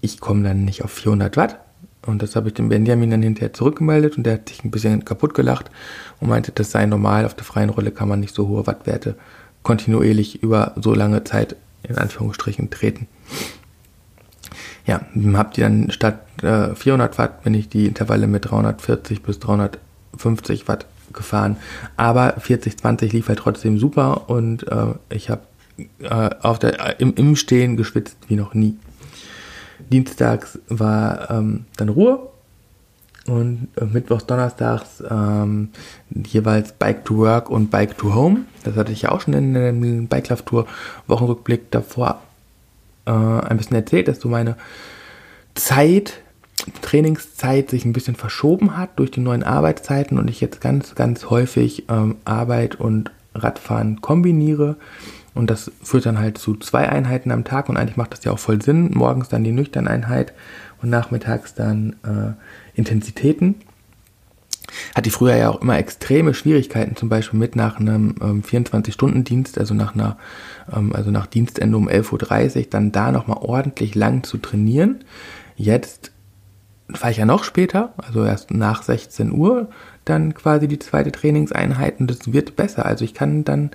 ich 0.00 0.20
komme 0.20 0.42
dann 0.44 0.64
nicht 0.64 0.84
auf 0.84 0.92
400 0.92 1.36
Watt. 1.36 1.60
Und 2.06 2.22
das 2.22 2.36
habe 2.36 2.48
ich 2.48 2.54
dem 2.54 2.68
Benjamin 2.68 3.10
dann 3.10 3.22
hinterher 3.22 3.52
zurückgemeldet 3.52 4.16
und 4.16 4.24
der 4.24 4.34
hat 4.34 4.48
sich 4.48 4.64
ein 4.64 4.70
bisschen 4.70 5.04
kaputt 5.04 5.34
gelacht 5.34 5.70
und 6.20 6.28
meinte, 6.28 6.52
das 6.52 6.70
sei 6.70 6.86
normal, 6.86 7.26
auf 7.26 7.34
der 7.34 7.44
freien 7.44 7.70
Rolle 7.70 7.90
kann 7.90 8.08
man 8.08 8.20
nicht 8.20 8.34
so 8.34 8.48
hohe 8.48 8.66
Wattwerte 8.66 9.16
kontinuierlich 9.62 10.42
über 10.42 10.74
so 10.76 10.94
lange 10.94 11.24
Zeit 11.24 11.56
in 11.82 11.98
Anführungsstrichen 11.98 12.70
treten 12.70 13.08
ja, 14.86 15.00
habt 15.34 15.58
ihr 15.58 15.64
dann 15.64 15.90
statt 15.90 16.20
äh, 16.42 16.74
400 16.74 17.18
Watt 17.18 17.42
bin 17.42 17.54
ich 17.54 17.68
die 17.68 17.86
Intervalle 17.86 18.26
mit 18.26 18.50
340 18.50 19.22
bis 19.22 19.38
350 19.40 20.68
Watt 20.68 20.86
gefahren. 21.12 21.56
Aber 21.96 22.38
40-20 22.38 23.12
lief 23.12 23.28
halt 23.28 23.40
trotzdem 23.40 23.78
super 23.78 24.28
und 24.30 24.66
äh, 24.70 24.94
ich 25.10 25.28
habe 25.28 25.42
äh, 26.00 26.30
auf 26.40 26.60
im, 26.98 27.14
im 27.14 27.36
Stehen 27.36 27.76
geschwitzt 27.76 28.16
wie 28.28 28.36
noch 28.36 28.54
nie. 28.54 28.76
Dienstags 29.90 30.58
war 30.68 31.30
ähm, 31.30 31.64
dann 31.76 31.88
Ruhe 31.88 32.28
und 33.26 33.68
äh, 33.76 33.84
mittwochs, 33.84 34.26
donnerstags 34.26 35.02
ähm, 35.08 35.70
jeweils 36.10 36.72
Bike 36.72 37.04
to 37.04 37.18
Work 37.18 37.50
und 37.50 37.70
Bike 37.70 37.96
to 37.98 38.14
Home. 38.14 38.40
Das 38.64 38.76
hatte 38.76 38.92
ich 38.92 39.02
ja 39.02 39.12
auch 39.12 39.20
schon 39.20 39.34
in 39.34 39.54
der 39.54 39.72
Bike 39.72 40.28
Love 40.28 40.44
Tour 40.44 40.66
Wochenrückblick 41.06 41.70
davor 41.70 42.22
äh, 43.06 43.10
ein 43.10 43.56
bisschen 43.56 43.76
erzählt, 43.76 44.08
dass 44.08 44.20
so 44.20 44.28
meine 44.28 44.56
Zeit, 45.54 46.20
Trainingszeit 46.82 47.70
sich 47.70 47.84
ein 47.84 47.92
bisschen 47.92 48.16
verschoben 48.16 48.76
hat 48.76 48.98
durch 48.98 49.10
die 49.10 49.20
neuen 49.20 49.42
Arbeitszeiten 49.42 50.18
und 50.18 50.28
ich 50.28 50.40
jetzt 50.40 50.60
ganz, 50.60 50.94
ganz 50.94 51.30
häufig 51.30 51.84
ähm, 51.88 52.16
Arbeit 52.24 52.76
und 52.76 53.10
Radfahren 53.34 54.00
kombiniere. 54.00 54.76
Und 55.36 55.50
das 55.50 55.70
führt 55.82 56.06
dann 56.06 56.18
halt 56.18 56.38
zu 56.38 56.56
zwei 56.56 56.88
Einheiten 56.88 57.30
am 57.30 57.44
Tag 57.44 57.68
und 57.68 57.76
eigentlich 57.76 57.96
macht 57.96 58.12
das 58.12 58.24
ja 58.24 58.32
auch 58.32 58.38
voll 58.38 58.62
Sinn. 58.62 58.90
Morgens 58.94 59.28
dann 59.28 59.44
die 59.44 59.52
Nüchterneinheit 59.52 60.32
und 60.82 60.90
nachmittags 60.90 61.54
dann 61.54 61.96
äh, 62.04 62.32
Intensitäten. 62.78 63.56
Hatte 64.94 65.08
ich 65.08 65.14
früher 65.14 65.36
ja 65.36 65.50
auch 65.50 65.60
immer 65.60 65.78
extreme 65.78 66.34
Schwierigkeiten, 66.34 66.96
zum 66.96 67.08
Beispiel 67.08 67.38
mit 67.38 67.54
nach 67.54 67.78
einem 67.78 68.16
ähm, 68.20 68.42
24-Stunden-Dienst, 68.42 69.58
also 69.58 69.74
nach 69.74 69.94
einer, 69.94 70.16
ähm, 70.74 70.94
also 70.94 71.10
nach 71.10 71.26
Dienstende 71.26 71.76
um 71.76 71.88
11.30 71.88 72.56
Uhr, 72.56 72.66
dann 72.70 72.92
da 72.92 73.12
nochmal 73.12 73.38
ordentlich 73.40 73.94
lang 73.94 74.24
zu 74.24 74.38
trainieren. 74.38 75.04
Jetzt 75.56 76.12
fahre 76.92 77.10
ich 77.10 77.18
ja 77.18 77.26
noch 77.26 77.44
später, 77.44 77.92
also 77.96 78.24
erst 78.24 78.50
nach 78.50 78.82
16 78.82 79.32
Uhr, 79.32 79.68
dann 80.04 80.34
quasi 80.34 80.68
die 80.68 80.78
zweite 80.78 81.12
Trainingseinheit 81.12 82.00
und 82.00 82.10
das 82.10 82.32
wird 82.32 82.56
besser. 82.56 82.86
Also 82.86 83.04
ich 83.04 83.14
kann 83.14 83.44
dann, 83.44 83.70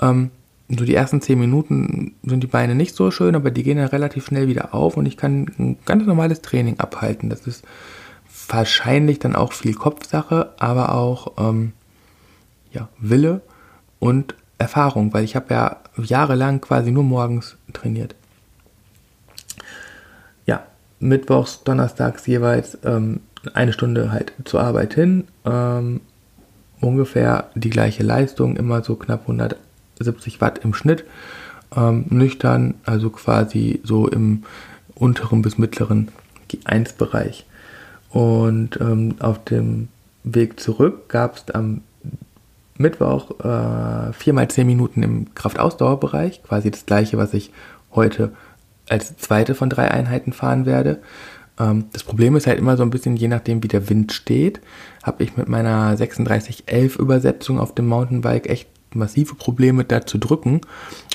ähm, 0.00 0.30
so 0.68 0.84
die 0.84 0.94
ersten 0.94 1.20
10 1.20 1.38
Minuten 1.38 2.14
sind 2.22 2.42
die 2.42 2.48
Beine 2.48 2.74
nicht 2.74 2.94
so 2.94 3.10
schön, 3.10 3.34
aber 3.34 3.50
die 3.50 3.62
gehen 3.62 3.76
dann 3.76 3.88
relativ 3.88 4.26
schnell 4.26 4.48
wieder 4.48 4.74
auf 4.74 4.96
und 4.96 5.06
ich 5.06 5.16
kann 5.16 5.46
ein 5.58 5.78
ganz 5.84 6.06
normales 6.06 6.40
Training 6.40 6.80
abhalten. 6.80 7.28
Das 7.28 7.46
ist 7.46 7.64
wahrscheinlich 8.48 9.18
dann 9.18 9.36
auch 9.36 9.52
viel 9.52 9.74
Kopfsache, 9.74 10.52
aber 10.58 10.94
auch 10.94 11.32
ähm, 11.38 11.72
ja, 12.72 12.88
Wille 12.98 13.42
und 13.98 14.34
Erfahrung, 14.58 15.12
weil 15.12 15.24
ich 15.24 15.36
habe 15.36 15.52
ja 15.52 15.76
jahrelang 15.96 16.60
quasi 16.60 16.90
nur 16.90 17.04
morgens 17.04 17.56
trainiert. 17.72 18.14
Ja, 20.46 20.66
mittwochs, 20.98 21.62
donnerstags 21.64 22.26
jeweils 22.26 22.78
ähm, 22.84 23.20
eine 23.52 23.72
Stunde 23.72 24.10
halt 24.12 24.32
zur 24.44 24.62
Arbeit 24.62 24.94
hin. 24.94 25.24
Ähm, 25.44 26.00
ungefähr 26.80 27.50
die 27.54 27.70
gleiche 27.70 28.02
Leistung, 28.02 28.56
immer 28.56 28.82
so 28.82 28.96
knapp 28.96 29.28
170 29.94 30.40
Watt 30.40 30.58
im 30.64 30.74
Schnitt. 30.74 31.04
Ähm, 31.76 32.06
nüchtern, 32.10 32.74
also 32.84 33.10
quasi 33.10 33.80
so 33.82 34.06
im 34.08 34.44
unteren 34.94 35.42
bis 35.42 35.58
mittleren 35.58 36.08
G1-Bereich. 36.50 37.46
Und 38.10 38.80
ähm, 38.80 39.16
auf 39.18 39.44
dem 39.44 39.88
Weg 40.22 40.60
zurück 40.60 41.08
gab 41.08 41.36
es 41.36 41.50
am 41.54 41.82
Mittwoch 42.76 43.40
äh, 43.40 44.12
viermal 44.12 44.48
zehn 44.48 44.66
Minuten 44.66 45.02
im 45.02 45.34
Kraftausdauerbereich, 45.34 46.42
quasi 46.42 46.70
das 46.70 46.86
gleiche, 46.86 47.18
was 47.18 47.34
ich 47.34 47.52
heute 47.94 48.32
als 48.88 49.16
zweite 49.16 49.54
von 49.54 49.70
drei 49.70 49.90
Einheiten 49.90 50.32
fahren 50.32 50.66
werde. 50.66 51.00
Ähm, 51.58 51.86
das 51.92 52.02
Problem 52.02 52.36
ist 52.36 52.46
halt 52.46 52.58
immer 52.58 52.76
so 52.76 52.82
ein 52.82 52.90
bisschen, 52.90 53.16
je 53.16 53.28
nachdem 53.28 53.62
wie 53.62 53.68
der 53.68 53.88
Wind 53.88 54.12
steht, 54.12 54.60
habe 55.02 55.22
ich 55.22 55.36
mit 55.36 55.48
meiner 55.48 55.96
3611 55.96 56.96
Übersetzung 56.96 57.60
auf 57.60 57.74
dem 57.74 57.86
Mountainbike 57.86 58.48
echt 58.48 58.68
massive 58.94 59.34
Probleme 59.34 59.84
da 59.84 60.06
zu 60.06 60.18
drücken 60.18 60.60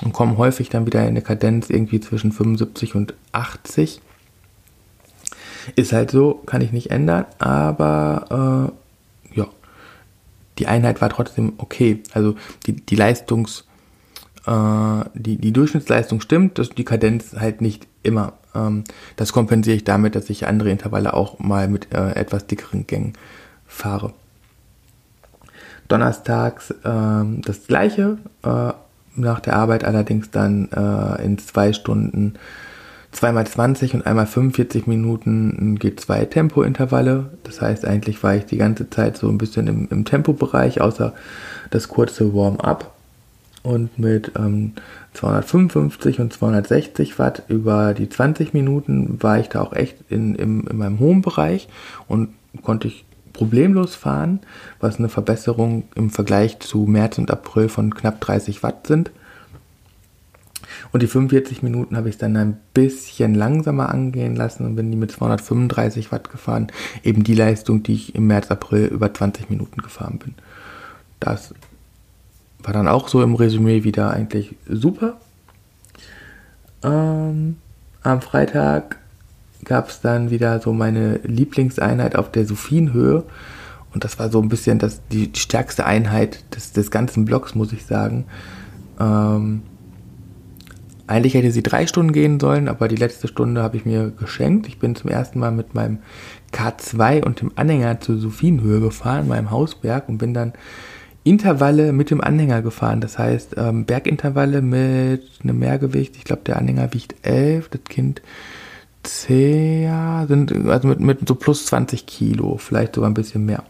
und 0.04 0.14
komme 0.14 0.38
häufig 0.38 0.70
dann 0.70 0.86
wieder 0.86 1.02
in 1.02 1.08
eine 1.08 1.22
Kadenz 1.22 1.70
irgendwie 1.70 2.00
zwischen 2.00 2.32
75 2.32 2.96
und 2.96 3.14
80 3.32 4.02
ist 5.76 5.94
halt 5.94 6.12
so, 6.12 6.36
kann 6.46 6.62
ich 6.62 6.72
nicht 6.72 6.92
ändern, 6.92 7.26
aber 7.38 8.72
äh, 9.34 9.38
ja, 9.38 9.48
die 10.58 10.68
Einheit 10.68 11.02
war 11.02 11.10
trotzdem 11.10 11.54
okay. 11.58 12.02
Also 12.14 12.36
die, 12.66 12.74
die 12.74 12.96
Leistungs, 12.96 13.66
äh, 14.46 15.04
die, 15.14 15.38
die 15.38 15.54
Durchschnittsleistung 15.54 16.22
stimmt, 16.22 16.58
dass 16.60 16.70
die 16.70 16.86
Kadenz 16.86 17.36
halt 17.38 17.62
nicht 17.62 17.88
immer. 18.04 18.34
Ähm, 18.56 18.84
das 19.16 19.34
kompensiere 19.34 19.76
ich 19.76 19.84
damit, 19.84 20.16
dass 20.16 20.30
ich 20.30 20.48
andere 20.48 20.72
Intervalle 20.72 21.14
auch 21.14 21.40
mal 21.40 21.68
mit 21.68 21.94
äh, 21.94 22.12
etwas 22.12 22.48
dickeren 22.48 22.88
Gängen 22.88 23.14
fahre. 23.68 24.14
Donnerstags 25.90 26.74
ähm, 26.86 27.42
das 27.44 27.68
gleiche, 27.68 28.18
äh, 28.44 28.72
nach 29.16 29.40
der 29.42 29.56
Arbeit 29.56 29.84
allerdings 29.84 30.32
dann 30.32 30.70
äh, 30.72 31.26
in 31.26 31.38
zwei 31.38 31.74
Stunden 31.74 32.36
zweimal 33.12 33.46
20 33.46 33.96
und 33.96 34.06
einmal 34.06 34.28
45 34.28 34.88
Minuten 34.88 35.78
G2 35.80 36.30
Tempointervalle. 36.30 37.32
Das 37.44 37.62
heißt, 37.62 37.86
eigentlich 37.86 38.22
war 38.24 38.36
ich 38.36 38.46
die 38.46 38.58
ganze 38.58 38.90
Zeit 38.90 39.18
so 39.18 39.28
ein 39.28 39.38
bisschen 39.38 39.68
im, 39.68 39.88
im 39.90 40.06
Tempobereich, 40.06 40.80
außer 40.80 41.14
das 41.72 41.88
kurze 41.88 42.34
Warm-up. 42.34 42.94
Und 43.62 44.00
mit 44.00 44.32
ähm, 44.38 44.74
255 45.16 46.20
und 46.20 46.32
260 46.32 47.20
Watt 47.20 47.44
über 47.50 47.94
die 47.94 48.08
20 48.08 48.54
Minuten 48.54 49.22
war 49.22 49.40
ich 49.40 49.50
da 49.50 49.62
auch 49.62 49.74
echt 49.74 49.98
in, 50.10 50.36
in, 50.36 50.66
in 50.66 50.78
meinem 50.78 51.00
hohen 51.00 51.22
Bereich 51.22 51.68
und 52.08 52.30
konnte 52.64 52.88
ich 52.88 53.06
problemlos 53.40 53.96
fahren, 53.96 54.42
was 54.82 54.98
eine 54.98 55.08
Verbesserung 55.08 55.86
im 55.96 56.10
Vergleich 56.10 56.60
zu 56.60 56.80
März 56.80 57.18
und 57.20 57.32
April 57.32 57.70
von 57.70 57.96
knapp 57.96 58.20
30 58.20 58.64
Watt 58.64 58.86
sind. 58.86 59.12
Und 60.92 61.02
die 61.04 61.08
45 61.08 61.64
Minuten 61.64 61.96
habe 61.96 62.10
ich 62.10 62.18
dann 62.18 62.36
ein 62.36 62.58
bisschen 62.74 63.34
langsamer 63.36 63.94
angehen 63.94 64.36
lassen 64.36 64.66
und 64.66 64.76
bin 64.76 64.92
die 64.92 64.98
mit 64.98 65.12
235 65.12 66.12
Watt 66.12 66.30
gefahren. 66.30 66.68
Eben 67.02 67.24
die 67.24 67.34
Leistung, 67.34 67.82
die 67.82 67.94
ich 67.94 68.14
im 68.14 68.28
März, 68.28 68.52
April 68.52 68.88
über 68.88 69.14
20 69.14 69.50
Minuten 69.50 69.82
gefahren 69.82 70.20
bin. 70.20 70.36
Das 71.22 71.54
war 72.62 72.74
dann 72.74 72.90
auch 72.90 73.08
so 73.08 73.24
im 73.24 73.36
Resümee 73.36 73.86
wieder 73.86 74.12
eigentlich 74.12 74.58
super. 74.68 75.18
Ähm, 76.84 77.56
am 78.04 78.22
Freitag 78.22 78.98
gab 79.66 79.90
es 79.90 80.02
dann 80.02 80.30
wieder 80.30 80.60
so 80.60 80.74
meine 80.74 81.20
Lieblingseinheit 81.24 82.16
auf 82.16 82.32
der 82.32 82.46
Sophienhöhe. 82.46 83.24
Und 83.94 84.04
das 84.04 84.20
war 84.20 84.30
so 84.30 84.42
ein 84.42 84.50
bisschen 84.50 84.80
das, 84.80 85.02
die, 85.12 85.32
stärkste 85.36 85.86
Einheit 85.86 86.44
des, 86.56 86.74
des 86.74 86.92
ganzen 86.92 87.26
Blocks, 87.26 87.56
muss 87.56 87.74
ich 87.74 87.86
sagen. 87.86 88.26
Ähm, 89.00 89.64
eigentlich 91.08 91.34
hätte 91.34 91.52
sie 91.52 91.64
drei 91.64 91.88
Stunden 91.88 92.14
gehen 92.14 92.40
sollen, 92.40 92.68
aber 92.68 92.88
die 92.88 92.96
letzte 92.96 93.28
Stunde 93.28 93.64
habe 93.64 93.78
ich 93.78 93.86
mir 93.86 94.12
geschenkt. 94.12 94.68
Ich 94.68 94.78
bin 94.78 94.96
zum 94.96 95.10
ersten 95.10 95.40
Mal 95.40 95.52
mit 95.52 95.74
meinem 95.74 96.00
K2 96.54 97.24
und 97.24 97.42
dem 97.42 97.52
Anhänger 97.56 98.00
zur 98.00 98.20
Sophienhöhe 98.20 98.80
gefahren, 98.80 99.28
meinem 99.28 99.50
Hausberg, 99.50 100.08
und 100.08 100.20
bin 100.20 100.36
dann 100.36 100.54
Intervalle 101.24 101.94
mit 101.94 102.12
dem 102.12 102.22
Anhänger 102.22 102.62
gefahren. 102.62 103.02
Das 103.02 103.18
heißt, 103.18 103.56
ähm, 103.58 103.86
Bergintervalle 103.86 104.62
mit 104.62 105.24
einem 105.44 105.58
Mehrgewicht. 105.60 106.16
Ich 106.16 106.26
glaube, 106.26 106.44
der 106.46 106.58
Anhänger 106.58 106.94
wiegt 106.94 107.16
11, 107.26 107.70
das 107.70 107.84
Kind 107.86 108.22
10, 109.04 110.28
sind, 110.28 110.68
also 110.68 110.88
mit, 110.88 111.00
mit 111.00 111.28
so 111.28 111.36
plus 111.36 111.66
20 111.66 112.06
Kilo, 112.06 112.58
vielleicht 112.58 112.96
sogar 112.96 113.10
ein 113.10 113.14
bisschen 113.14 113.46
mehr. 113.46 113.64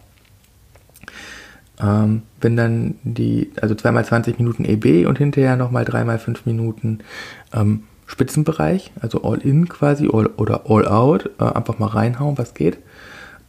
Ähm, 1.82 2.24
bin 2.40 2.58
dann 2.58 2.96
die, 3.04 3.52
also 3.62 3.76
zweimal 3.76 4.04
20 4.04 4.38
Minuten 4.38 4.66
EB 4.66 5.08
und 5.08 5.18
hinterher 5.18 5.56
nochmal 5.56 5.86
dreimal 5.86 6.20
5 6.20 6.46
Minuten 6.46 7.00
ähm, 7.54 7.84
Spitzenbereich, 8.06 8.92
also 9.00 9.24
All-In 9.24 9.70
quasi 9.70 10.10
all, 10.12 10.28
oder 10.38 10.64
All-Out, 10.68 11.30
äh, 11.40 11.44
einfach 11.44 11.80
mal 11.80 11.88
reinhauen, 11.88 12.38
was 12.38 12.54
geht. 12.54 12.80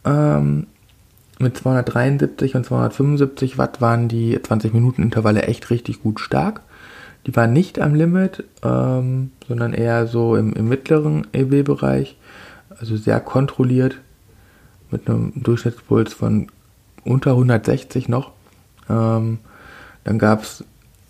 Ähm, 0.05 0.67
mit 1.39 1.57
273 1.57 2.55
und 2.55 2.65
275 2.65 3.57
Watt 3.57 3.81
waren 3.81 4.07
die 4.07 4.39
20 4.41 4.73
Minuten 4.73 5.01
Intervalle 5.01 5.43
echt 5.43 5.69
richtig 5.71 6.03
gut 6.03 6.19
stark. 6.19 6.61
Die 7.27 7.35
waren 7.35 7.53
nicht 7.53 7.79
am 7.79 7.93
Limit, 7.93 8.43
ähm, 8.63 9.31
sondern 9.47 9.73
eher 9.73 10.07
so 10.07 10.35
im, 10.35 10.53
im 10.53 10.67
mittleren 10.67 11.27
EB-Bereich, 11.33 12.17
also 12.79 12.97
sehr 12.97 13.19
kontrolliert 13.19 13.97
mit 14.89 15.07
einem 15.07 15.31
Durchschnittspuls 15.35 16.13
von 16.13 16.47
unter 17.03 17.31
160 17.31 18.09
noch. 18.09 18.31
Ähm, 18.89 19.39
dann 20.03 20.17
gab 20.17 20.43
es 20.43 20.63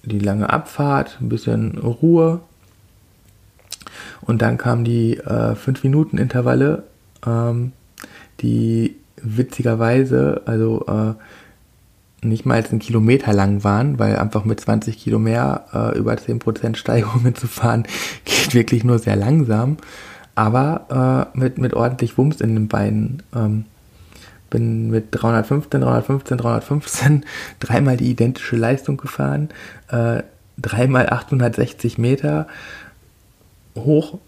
die 0.04 0.20
lange 0.20 0.50
Abfahrt, 0.50 1.18
ein 1.22 1.30
bisschen 1.30 1.78
Ruhe. 1.78 2.42
Und 4.22 4.42
dann 4.42 4.58
kamen 4.58 4.84
die 4.84 5.20
5-Minuten-Intervalle, 5.20 6.84
äh, 7.26 7.30
ähm, 7.30 7.72
die 8.42 8.96
witzigerweise, 9.18 10.42
also 10.46 10.86
äh, 10.88 11.14
nicht 12.22 12.46
mal 12.46 12.64
einen 12.64 12.80
Kilometer 12.80 13.34
lang 13.34 13.64
waren, 13.64 13.98
weil 13.98 14.18
einfach 14.18 14.46
mit 14.46 14.60
20 14.60 14.98
Kilo 14.98 15.20
mehr 15.20 15.66
äh, 15.74 15.98
über 15.98 16.14
10% 16.14 16.76
Steigerungen 16.76 17.36
zu 17.36 17.48
fahren, 17.48 17.84
geht 18.26 18.54
wirklich 18.54 18.84
nur 18.84 19.00
sehr 19.00 19.16
langsam. 19.16 19.78
Aber 20.36 21.30
äh, 21.36 21.38
mit, 21.38 21.58
mit 21.58 21.74
ordentlich 21.74 22.18
Wumms 22.18 22.42
in 22.42 22.56
den 22.56 22.68
Beinen. 22.68 23.24
Ähm, 23.36 23.66
bin 24.52 24.92
mit 24.92 25.08
315, 25.12 25.82
315, 25.82 26.38
315 26.38 27.26
dreimal 27.60 27.98
die 27.98 28.12
identische 28.12 28.58
Leistung 28.58 28.98
gefahren, 28.98 29.50
äh, 29.88 30.24
dreimal 30.58 31.10
860 31.10 31.98
Meter 31.98 32.48
hoch 33.76 34.20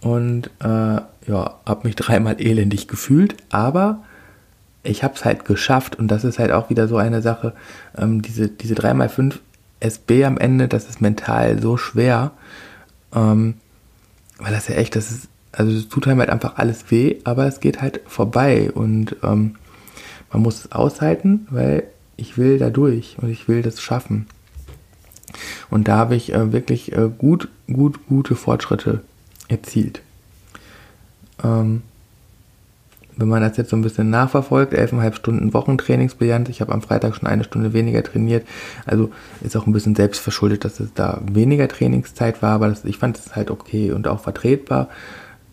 und 0.00 0.50
äh, 0.60 0.66
ja, 0.66 1.54
habe 1.66 1.80
mich 1.86 1.94
dreimal 1.94 2.40
elendig 2.40 2.88
gefühlt, 2.88 3.36
aber 3.50 4.02
ich 4.86 5.02
habe 5.04 5.14
es 5.14 5.24
halt 5.24 5.44
geschafft 5.44 5.96
und 5.96 6.08
das 6.08 6.24
ist 6.24 6.38
halt 6.38 6.52
auch 6.52 6.70
wieder 6.70 6.88
so 6.88 6.96
eine 6.96 7.22
Sache, 7.22 7.52
ähm, 7.96 8.22
diese, 8.22 8.48
diese 8.48 8.74
3x5 8.74 9.38
SB 9.80 10.24
am 10.24 10.38
Ende, 10.38 10.68
das 10.68 10.88
ist 10.88 11.00
mental 11.00 11.60
so 11.60 11.76
schwer, 11.76 12.32
ähm, 13.14 13.54
weil 14.38 14.52
das 14.52 14.68
ja 14.68 14.76
echt, 14.76 14.96
das 14.96 15.10
ist, 15.10 15.28
also 15.52 15.72
es 15.76 15.88
tut 15.88 16.06
einem 16.06 16.20
halt 16.20 16.30
einfach 16.30 16.56
alles 16.56 16.90
weh, 16.90 17.16
aber 17.24 17.46
es 17.46 17.60
geht 17.60 17.80
halt 17.80 18.00
vorbei 18.06 18.70
und 18.72 19.16
ähm, 19.22 19.56
man 20.32 20.42
muss 20.42 20.64
es 20.64 20.72
aushalten, 20.72 21.46
weil 21.50 21.84
ich 22.16 22.38
will 22.38 22.58
da 22.58 22.70
durch 22.70 23.16
und 23.20 23.30
ich 23.30 23.48
will 23.48 23.62
das 23.62 23.80
schaffen. 23.80 24.26
Und 25.70 25.88
da 25.88 25.96
habe 25.96 26.14
ich 26.14 26.32
äh, 26.32 26.52
wirklich 26.52 26.92
äh, 26.92 27.08
gut, 27.16 27.48
gut, 27.66 28.06
gute 28.06 28.36
Fortschritte 28.36 29.02
erzielt. 29.48 30.00
Ähm, 31.42 31.82
wenn 33.16 33.28
man 33.28 33.42
das 33.42 33.56
jetzt 33.56 33.70
so 33.70 33.76
ein 33.76 33.82
bisschen 33.82 34.10
nachverfolgt, 34.10 34.74
11,5 34.74 35.14
Stunden 35.14 35.54
Wochentrainingsbilanz, 35.54 36.48
ich 36.48 36.60
habe 36.60 36.72
am 36.72 36.82
Freitag 36.82 37.16
schon 37.16 37.26
eine 37.26 37.44
Stunde 37.44 37.72
weniger 37.72 38.02
trainiert, 38.02 38.46
also 38.84 39.10
ist 39.40 39.56
auch 39.56 39.66
ein 39.66 39.72
bisschen 39.72 39.94
selbst 39.94 40.20
verschuldet, 40.20 40.64
dass 40.64 40.80
es 40.80 40.92
da 40.94 41.20
weniger 41.22 41.66
Trainingszeit 41.68 42.42
war, 42.42 42.52
aber 42.52 42.68
das, 42.68 42.84
ich 42.84 42.98
fand 42.98 43.18
es 43.18 43.34
halt 43.34 43.50
okay 43.50 43.92
und 43.92 44.06
auch 44.06 44.20
vertretbar. 44.20 44.88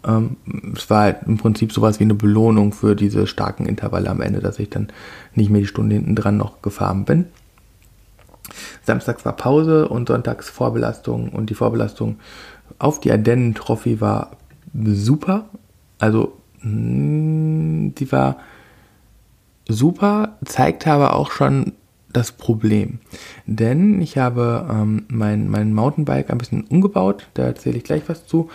Ähm, 0.05 0.35
es 0.75 0.89
war 0.89 1.03
halt 1.03 1.17
im 1.25 1.37
Prinzip 1.37 1.71
sowas 1.71 1.99
wie 1.99 2.03
eine 2.03 2.15
Belohnung 2.15 2.73
für 2.73 2.95
diese 2.95 3.27
starken 3.27 3.65
Intervalle 3.65 4.09
am 4.09 4.21
Ende, 4.21 4.41
dass 4.41 4.59
ich 4.59 4.69
dann 4.69 4.89
nicht 5.33 5.49
mehr 5.49 5.61
die 5.61 5.67
Stunde 5.67 5.95
hinten 5.95 6.15
dran 6.15 6.35
noch 6.35 6.61
gefahren 6.61 7.05
bin. 7.05 7.25
Samstags 8.83 9.23
war 9.23 9.37
Pause 9.37 9.87
und 9.87 10.09
sonntags 10.09 10.49
Vorbelastung 10.49 11.29
und 11.29 11.49
die 11.49 11.55
Vorbelastung 11.55 12.19
auf 12.79 12.99
die 12.99 13.11
Ardennen-Trophy 13.11 14.01
war 14.01 14.31
super. 14.73 15.45
Also, 15.99 16.37
die 16.63 16.69
hm, 16.69 18.11
war 18.11 18.37
super, 19.67 20.37
zeigte 20.45 20.91
aber 20.91 21.15
auch 21.15 21.31
schon 21.31 21.73
das 22.11 22.31
Problem. 22.31 22.99
Denn 23.45 23.99
ich 24.01 24.17
habe 24.17 24.67
ähm, 24.71 25.05
mein, 25.09 25.49
mein 25.49 25.73
Mountainbike 25.73 26.29
ein 26.29 26.37
bisschen 26.37 26.63
umgebaut, 26.63 27.27
da 27.33 27.43
erzähle 27.43 27.77
ich 27.77 27.83
gleich 27.83 28.03
was 28.07 28.27
zu. 28.27 28.49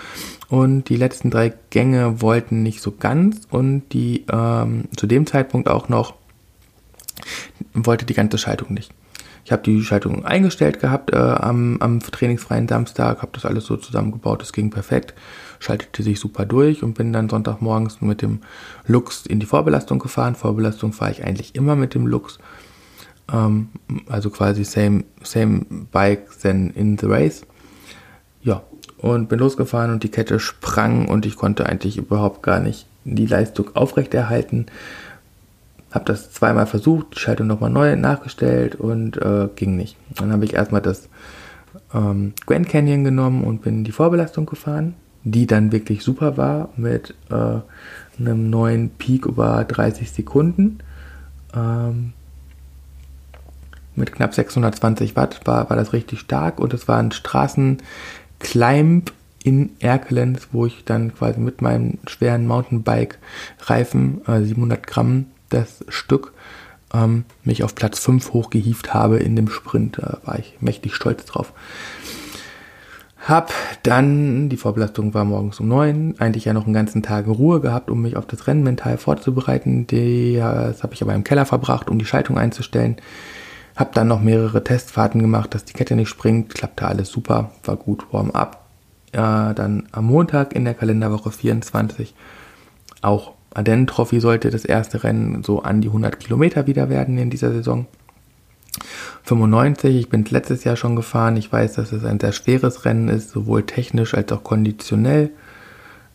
Und 0.49 0.89
die 0.89 0.97
letzten 0.97 1.31
drei 1.31 1.53
Gänge 1.71 2.23
wollten 2.23 2.63
nicht 2.63 2.81
so 2.81 2.93
ganz 2.93 3.41
und 3.51 3.93
die 3.93 4.25
ähm, 4.31 4.85
zu 4.97 5.07
dem 5.07 5.27
Zeitpunkt 5.27 5.69
auch 5.69 5.89
noch 5.89 6.15
wollte 7.75 8.07
die 8.07 8.15
ganze 8.15 8.39
Schaltung 8.39 8.73
nicht. 8.73 8.93
Ich 9.45 9.53
habe 9.53 9.63
die 9.63 9.83
Schaltung 9.83 10.25
eingestellt 10.25 10.81
gehabt 10.81 11.13
äh, 11.13 11.17
am, 11.17 11.79
am 11.81 12.01
trainingsfreien 12.01 12.69
Samstag, 12.69 13.23
habe 13.23 13.33
das 13.33 13.47
alles 13.47 13.67
so 13.67 13.77
zusammengebaut, 13.77 14.43
es 14.43 14.53
ging 14.53 14.71
perfekt, 14.71 15.15
schaltete 15.59 16.03
sich 16.03 16.21
super 16.21 16.45
durch 16.45 16.83
und 16.83 16.95
bin 16.95 17.13
dann 17.13 17.29
Sonntagmorgens 17.29 18.01
mit 18.01 18.23
dem 18.23 18.41
Lux 18.87 19.27
in 19.27 19.41
die 19.41 19.47
Vorbelastung 19.47 19.99
gefahren. 19.99 20.35
Vorbelastung 20.35 20.93
fahre 20.93 21.13
ich 21.13 21.25
eigentlich 21.25 21.55
immer 21.55 21.77
mit 21.77 21.95
dem 21.95 22.07
Lux 22.07 22.39
ähm, 23.33 23.69
also 24.09 24.31
quasi 24.31 24.65
same, 24.65 25.05
same 25.23 25.65
bike 25.93 26.27
than 26.41 26.71
in 26.71 26.99
the 26.99 27.07
race. 27.07 27.43
Ja, 28.43 28.63
und 28.99 29.29
bin 29.29 29.39
losgefahren 29.39 29.93
und 29.93 30.03
die 30.03 30.11
Kette 30.11 30.41
sprang 30.41 31.09
und 31.09 31.27
ich 31.27 31.37
konnte 31.37 31.67
eigentlich 31.67 31.99
überhaupt 31.99 32.43
gar 32.43 32.61
nicht 32.61 32.87
die 33.05 33.27
Leistung 33.27 33.75
aufrechterhalten. 33.75 34.67
Habe 35.91 36.05
das 36.05 36.33
zweimal 36.33 36.67
versucht, 36.67 37.15
die 37.15 37.21
Schaltung 37.21 37.47
nochmal 37.47 37.71
neu 37.71 37.97
nachgestellt 37.97 38.75
und 38.75 39.17
äh, 39.17 39.49
ging 39.57 39.77
nicht. 39.77 39.97
Dann 40.17 40.33
habe 40.33 40.45
ich 40.45 40.55
erstmal 40.55 40.83
das 40.83 41.09
ähm, 41.95 42.35
Grand 42.47 42.69
Canyon 42.69 43.05
genommen 43.05 43.45
und 43.45 43.63
bin 43.63 43.79
in 43.79 43.85
die 43.85 43.93
Vorbelastung 43.93 44.47
gefahren, 44.47 44.95
die 45.25 45.47
dann 45.47 45.73
wirklich 45.73 46.03
super 46.03 46.37
war 46.37 46.71
mit 46.77 47.15
äh, 47.31 47.61
einem 48.19 48.51
neuen 48.51 48.91
Peak 48.91 49.27
über 49.27 49.65
30 49.65 50.11
Sekunden. 50.11 50.79
Ähm, 51.55 52.13
mit 53.95 54.13
knapp 54.13 54.35
620 54.35 55.17
Watt 55.17 55.41
war, 55.45 55.71
war 55.71 55.77
das 55.77 55.93
richtig 55.93 56.21
stark 56.21 56.61
und 56.61 56.73
es 56.73 56.87
war 56.87 56.99
ein 56.99 57.13
Straßenclimb 57.13 59.13
in 59.43 59.71
Erkelenz, 59.81 60.49
wo 60.53 60.67
ich 60.67 60.85
dann 60.85 61.15
quasi 61.15 61.41
mit 61.41 61.63
meinem 61.63 61.99
schweren 62.07 62.47
Mountainbike-Reifen, 62.47 64.21
äh, 64.27 64.43
700 64.43 64.87
Gramm 64.87 65.27
das 65.49 65.85
Stück, 65.89 66.33
ähm, 66.93 67.25
mich 67.45 67.63
auf 67.65 67.75
Platz 67.75 67.99
5 67.99 68.33
hochgehieft 68.33 68.95
habe 68.95 69.19
in 69.19 69.37
dem 69.37 69.49
Sprint. 69.49 69.99
Da 69.99 70.19
war 70.25 70.39
ich 70.39 70.57
mächtig 70.61 70.95
stolz 70.95 71.25
drauf. 71.25 71.53
Hab 73.27 73.53
dann, 73.83 74.49
die 74.49 74.57
Vorbelastung 74.57 75.13
war 75.13 75.25
morgens 75.25 75.61
um 75.61 75.69
neun, 75.69 76.15
eigentlich 76.19 76.47
ja 76.47 76.55
noch 76.55 76.65
einen 76.65 76.73
ganzen 76.73 77.03
Tag 77.03 77.27
Ruhe 77.27 77.61
gehabt, 77.61 77.91
um 77.91 78.01
mich 78.01 78.17
auf 78.17 78.27
das 78.27 78.47
Rennen 78.47 78.63
mental 78.63 78.97
vorzubereiten. 78.97 79.87
Das 79.87 80.83
habe 80.83 80.95
ich 80.95 81.03
aber 81.03 81.15
im 81.15 81.25
Keller 81.25 81.45
verbracht, 81.45 81.91
um 81.91 81.99
die 81.99 82.07
Schaltung 82.07 82.39
einzustellen. 82.39 82.97
Hab 83.77 83.93
dann 83.93 84.09
noch 84.09 84.21
mehrere 84.21 84.65
Testfahrten 84.65 85.21
gemacht, 85.21 85.55
dass 85.55 85.65
die 85.65 85.73
Kette 85.73 85.95
nicht 85.95 86.09
springt. 86.09 86.55
Klappte 86.55 86.87
alles 86.87 87.11
super, 87.11 87.51
war 87.65 87.77
gut, 87.77 88.07
Warm-up. 88.13 88.65
Ja, 89.15 89.53
dann 89.53 89.89
am 89.93 90.07
Montag 90.07 90.55
in 90.55 90.65
der 90.65 90.75
Kalenderwoche 90.75 91.31
24 91.31 92.15
auch 93.03 93.35
Ardennen 93.55 93.87
Trophy 93.87 94.21
sollte 94.21 94.51
das 94.51 94.65
erste 94.65 95.05
Rennen 95.05 95.43
so 95.43 95.63
an 95.63 95.81
die 95.81 95.89
100 95.89 96.21
Kilometer 96.21 96.67
wieder 96.67 96.91
werden 96.91 97.19
in 97.19 97.31
dieser 97.31 97.53
Saison. 97.53 97.87
95, 99.25 99.97
ich 99.97 100.09
bin 100.09 100.25
letztes 100.25 100.65
Jahr 100.65 100.77
schon 100.77 100.97
gefahren. 100.97 101.37
Ich 101.37 101.53
weiß, 101.53 101.75
dass 101.75 101.93
es 101.93 102.05
ein 102.05 102.21
sehr 102.21 102.33
schweres 102.33 102.85
Rennen 102.85 103.09
ist, 103.09 103.31
sowohl 103.31 103.65
technisch 103.65 104.15
als 104.15 104.31
auch 104.33 104.45
konditionell. 104.45 105.31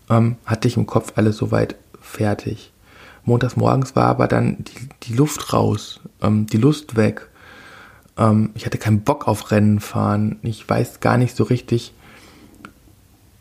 Ähm, 0.10 0.38
hatte 0.46 0.68
ich 0.68 0.78
im 0.78 0.86
Kopf 0.86 1.14
alles 1.16 1.38
soweit 1.38 1.76
fertig. 2.02 2.72
Montags 3.26 3.56
morgens 3.56 3.96
war 3.96 4.08
aber 4.08 4.28
dann 4.28 4.58
die, 4.60 4.90
die 5.04 5.14
Luft 5.14 5.54
raus, 5.54 6.02
ähm, 6.22 6.46
die 6.48 6.58
Lust 6.58 6.96
weg. 6.96 7.30
Ähm, 8.18 8.52
ich 8.56 8.66
hatte 8.66 8.78
keinen 8.78 9.02
Bock 9.02 9.28
auf 9.28 9.52
Rennen 9.52 9.80
fahren. 9.80 10.40
Ich 10.42 10.68
weiß 10.68 11.00
gar 11.00 11.18
nicht 11.18 11.36
so 11.36 11.44
richtig. 11.44 11.94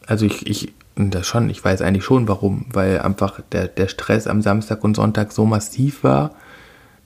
Also 0.06 0.26
ich, 0.26 0.46
ich 0.46 0.72
das 0.96 1.26
schon, 1.26 1.48
ich 1.50 1.64
weiß 1.64 1.82
eigentlich 1.82 2.04
schon 2.04 2.28
warum, 2.28 2.66
weil 2.72 3.00
einfach 3.00 3.40
der, 3.52 3.68
der 3.68 3.88
Stress 3.88 4.26
am 4.26 4.42
Samstag 4.42 4.84
und 4.84 4.96
Sonntag 4.96 5.32
so 5.32 5.46
massiv 5.46 6.04
war, 6.04 6.32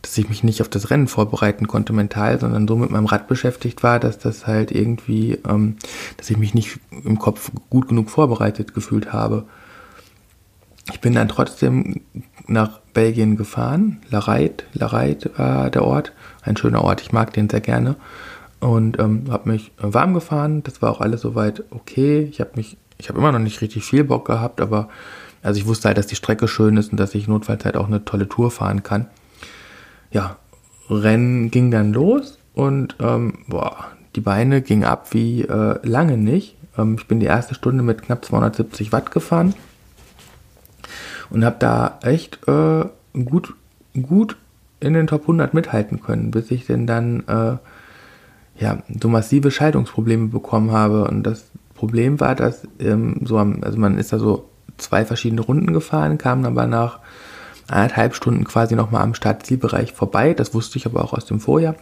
dass 0.03 0.17
ich 0.19 0.29
mich 0.29 0.45
nicht 0.45 0.61
auf 0.61 0.69
das 0.69 0.91
Rennen 0.91 1.09
vorbereiten 1.09 1.67
konnte 1.67 1.93
mental, 1.93 2.39
sondern 2.39 2.69
so 2.69 2.77
mit 2.77 2.91
meinem 2.91 3.07
Rad 3.07 3.29
beschäftigt 3.29 3.83
war, 3.83 3.99
dass 3.99 4.19
das 4.19 4.47
halt 4.47 4.71
irgendwie, 4.71 5.39
ähm, 5.49 5.77
dass 6.17 6.31
ich 6.31 6.37
mich 6.37 6.55
nicht 6.55 6.79
im 7.05 7.19
Kopf 7.19 7.51
gut 7.71 7.89
genug 7.89 8.11
vorbereitet 8.11 8.75
gefühlt 8.75 9.13
habe. 9.13 9.45
Ich 10.93 11.01
bin 11.01 11.15
dann 11.15 11.29
trotzdem 11.29 12.03
nach 12.47 12.81
Belgien 12.95 13.37
gefahren. 13.37 14.01
Lareit, 14.09 14.65
Lareit 14.73 15.31
war 15.37 15.71
der 15.71 15.85
Ort. 15.85 16.13
Ein 16.43 16.57
schöner 16.57 16.83
Ort, 16.83 17.01
ich 17.01 17.13
mag 17.13 17.33
den 17.33 17.51
sehr 17.51 17.61
gerne. 17.61 17.97
Und 18.61 18.99
ähm, 19.01 19.25
habe 19.31 19.51
mich 19.51 19.73
warm 19.79 20.15
gefahren. 20.15 20.63
Das 20.63 20.81
war 20.83 20.91
auch 20.91 21.01
alles 21.01 21.23
soweit 21.23 21.65
okay. 21.71 22.23
Ich 22.31 22.41
habe 22.41 22.53
mich, 22.55 22.77
ich 22.99 23.09
habe 23.09 23.19
immer 23.19 23.33
noch 23.33 23.39
nicht 23.39 23.61
richtig 23.61 23.85
viel 23.85 24.05
Bock 24.05 24.27
gehabt, 24.27 24.61
aber 24.61 24.89
also 25.43 25.61
ich 25.61 25.67
wusste 25.67 25.89
halt, 25.89 25.99
dass 25.99 26.07
die 26.07 26.17
Strecke 26.17 26.49
schön 26.49 26.77
ist 26.77 26.91
und 26.91 26.99
dass 26.99 27.15
ich 27.15 27.29
notfalls 27.29 27.65
halt 27.65 27.77
auch 27.77 27.87
eine 27.87 28.05
tolle 28.05 28.29
Tour 28.29 28.51
fahren 28.51 28.83
kann 28.83 29.07
ja, 30.11 30.37
Rennen 30.89 31.51
ging 31.51 31.71
dann 31.71 31.93
los 31.93 32.39
und 32.55 32.97
ähm, 33.01 33.39
boah, 33.49 33.87
die 34.15 34.21
Beine 34.21 34.63
gingen 34.63 34.85
ab 34.85 35.09
wie 35.13 35.43
äh, 35.43 35.79
lange 35.87 36.17
nicht. 36.17 36.57
Ähm, 36.79 36.97
ich 36.99 37.07
bin 37.07 37.21
die 37.21 37.27
erste 37.27 37.55
Stunde 37.55 37.83
mit 37.83 38.03
knapp 38.03 38.25
270 38.25 38.93
Watt 38.93 39.11
gefahren 39.11 39.55
und 41.31 41.45
habe 41.45 41.57
da 41.59 41.99
echt 42.03 42.47
äh, 42.49 42.85
gut, 43.13 43.55
gut 44.01 44.37
in 44.81 44.95
den 44.95 45.07
Top 45.07 45.23
100 45.23 45.55
mithalten 45.55 46.01
können, 46.03 46.31
bis 46.31 46.51
ich 46.51 46.67
denn 46.67 46.87
dann 46.87 47.25
äh, 47.27 47.57
ja, 48.63 48.79
so 49.01 49.09
massive 49.09 49.51
Schaltungsprobleme 49.51 50.29
bekommen 50.29 50.71
habe. 50.71 51.05
Und 51.05 51.25
das 51.25 51.51
Problem 51.77 52.19
war, 52.21 52.35
dass 52.35 52.67
ähm, 52.81 53.21
so 53.25 53.39
am, 53.39 53.63
also 53.63 53.79
man 53.79 53.99
ist 53.99 54.13
da 54.13 54.19
so 54.19 54.49
zwei 54.79 55.05
verschiedene 55.05 55.43
Runden 55.43 55.73
gefahren, 55.73 56.19
kam 56.19 56.45
aber 56.45 56.67
nach 56.67 57.01
anderthalb 57.69 58.15
Stunden 58.15 58.45
quasi 58.45 58.75
nochmal 58.75 59.03
am 59.03 59.15
Startzielbereich 59.15 59.93
vorbei. 59.93 60.35
Das 60.35 60.55
wusste 60.55 60.79
ich 60.79 60.87
aber 60.87 61.05
auch 61.05 61.13
aus 61.13 61.27
dem 61.27 61.41
Vorjahr. 61.41 61.77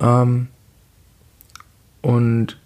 Ähm, 0.00 0.48
und 2.02 2.58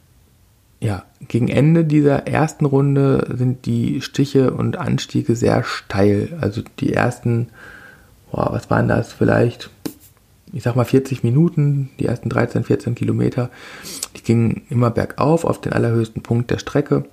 ja, 0.81 1.05
gegen 1.27 1.48
Ende 1.48 1.85
dieser 1.85 2.27
ersten 2.27 2.64
Runde 2.64 3.35
sind 3.37 3.66
die 3.66 4.01
Stiche 4.01 4.53
und 4.53 4.77
Anstiege 4.77 5.35
sehr 5.35 5.64
steil. 5.64 6.38
Also 6.40 6.62
die 6.79 6.92
ersten, 6.92 7.48
boah, 8.31 8.48
was 8.53 8.70
waren 8.70 8.88
das 8.88 9.12
vielleicht? 9.12 9.70
Ich 10.52 10.62
sag 10.62 10.76
mal 10.76 10.84
40 10.84 11.22
Minuten, 11.22 11.90
die 11.98 12.06
ersten 12.06 12.28
13, 12.28 12.64
14 12.64 12.94
Kilometer, 12.94 13.50
die 14.16 14.22
gingen 14.22 14.62
immer 14.70 14.90
bergauf 14.90 15.44
auf 15.44 15.61
den 15.61 15.72
allerhöchsten 15.72 16.22
Punkt 16.22 16.50
der 16.50 16.58
Strecke. 16.58 17.04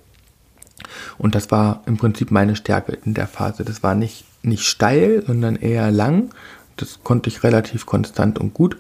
Und 1.18 1.36
das 1.36 1.52
war 1.52 1.84
im 1.86 1.98
Prinzip 1.98 2.32
meine 2.32 2.56
Stärke 2.56 2.98
in 3.06 3.14
der 3.14 3.28
Phase. 3.28 3.66
Das 3.66 3.84
war 3.84 3.96
nicht 3.96 4.26
nicht 4.46 4.66
steil, 4.66 5.24
sondern 5.26 5.56
eher 5.56 5.92
lang. 5.92 6.30
Das 6.78 7.04
konnte 7.04 7.30
ich 7.30 7.44
relativ 7.44 7.86
konstant 7.86 8.40
und 8.40 8.54
gut. 8.54 8.78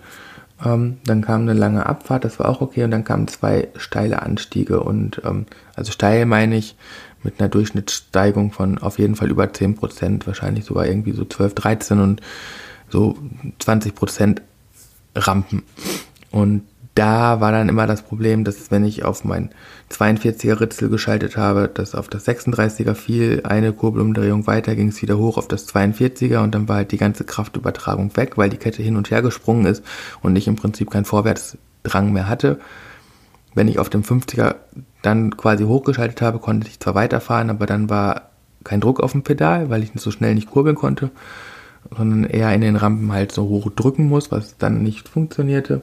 Ähm, 0.63 0.97
dann 1.05 1.21
kam 1.21 1.41
eine 1.41 1.53
lange 1.53 1.85
Abfahrt, 1.85 2.23
das 2.23 2.39
war 2.39 2.47
auch 2.47 2.61
okay. 2.61 2.83
Und 2.83 2.91
dann 2.91 3.03
kamen 3.03 3.27
zwei 3.27 3.69
steile 3.75 4.21
Anstiege. 4.21 4.81
Und 4.81 5.21
ähm, 5.25 5.45
also 5.75 5.91
steil 5.91 6.25
meine 6.25 6.57
ich 6.57 6.75
mit 7.23 7.39
einer 7.39 7.49
Durchschnittssteigung 7.49 8.51
von 8.51 8.77
auf 8.77 8.99
jeden 8.99 9.15
Fall 9.15 9.31
über 9.31 9.51
10 9.51 9.75
Prozent, 9.75 10.27
wahrscheinlich 10.27 10.65
sogar 10.65 10.85
irgendwie 10.85 11.11
so 11.11 11.25
12, 11.25 11.55
13 11.55 11.99
und 11.99 12.21
so 12.95 13.17
20 13.59 13.93
Prozent 13.93 14.41
Rampen. 15.15 15.63
Und 16.31 16.63
da 16.95 17.41
war 17.41 17.51
dann 17.51 17.67
immer 17.67 17.87
das 17.87 18.03
Problem, 18.03 18.45
dass 18.45 18.71
wenn 18.71 18.85
ich 18.85 19.03
auf 19.03 19.25
mein 19.25 19.49
42er 19.91 20.61
Ritzel 20.61 20.87
geschaltet 20.87 21.35
habe, 21.35 21.67
dass 21.67 21.93
auf 21.93 22.07
das 22.07 22.25
36er 22.25 22.93
fiel, 22.93 23.41
eine 23.43 23.73
Kurbelumdrehung 23.73 24.47
weiter 24.47 24.75
ging 24.75 24.87
es 24.87 25.01
wieder 25.01 25.17
hoch 25.17 25.37
auf 25.37 25.49
das 25.49 25.67
42er 25.67 26.41
und 26.41 26.55
dann 26.55 26.69
war 26.69 26.77
halt 26.77 26.93
die 26.93 26.97
ganze 26.97 27.25
Kraftübertragung 27.25 28.15
weg, 28.15 28.37
weil 28.37 28.49
die 28.49 28.57
Kette 28.57 28.81
hin 28.81 28.95
und 28.95 29.11
her 29.11 29.21
gesprungen 29.21 29.65
ist 29.65 29.83
und 30.21 30.37
ich 30.37 30.47
im 30.47 30.55
Prinzip 30.55 30.89
keinen 30.89 31.03
Vorwärtsdrang 31.03 32.13
mehr 32.13 32.29
hatte. 32.29 32.59
Wenn 33.53 33.67
ich 33.67 33.77
auf 33.77 33.89
dem 33.89 34.03
50er 34.03 34.55
dann 35.01 35.35
quasi 35.35 35.65
hochgeschaltet 35.65 36.21
habe, 36.21 36.39
konnte 36.39 36.67
ich 36.69 36.79
zwar 36.79 36.95
weiterfahren, 36.95 37.49
aber 37.49 37.65
dann 37.65 37.89
war 37.89 38.29
kein 38.63 38.79
Druck 38.79 39.01
auf 39.01 39.11
dem 39.11 39.23
Pedal, 39.23 39.69
weil 39.69 39.83
ich 39.83 39.91
so 39.95 40.11
schnell 40.11 40.33
nicht 40.33 40.49
kurbeln 40.49 40.75
konnte, 40.75 41.11
sondern 41.95 42.23
eher 42.23 42.53
in 42.53 42.61
den 42.61 42.75
Rampen 42.75 43.11
halt 43.11 43.31
so 43.31 43.43
hoch 43.43 43.69
drücken 43.75 44.07
muss, 44.07 44.31
was 44.31 44.57
dann 44.57 44.83
nicht 44.83 45.09
funktionierte 45.09 45.81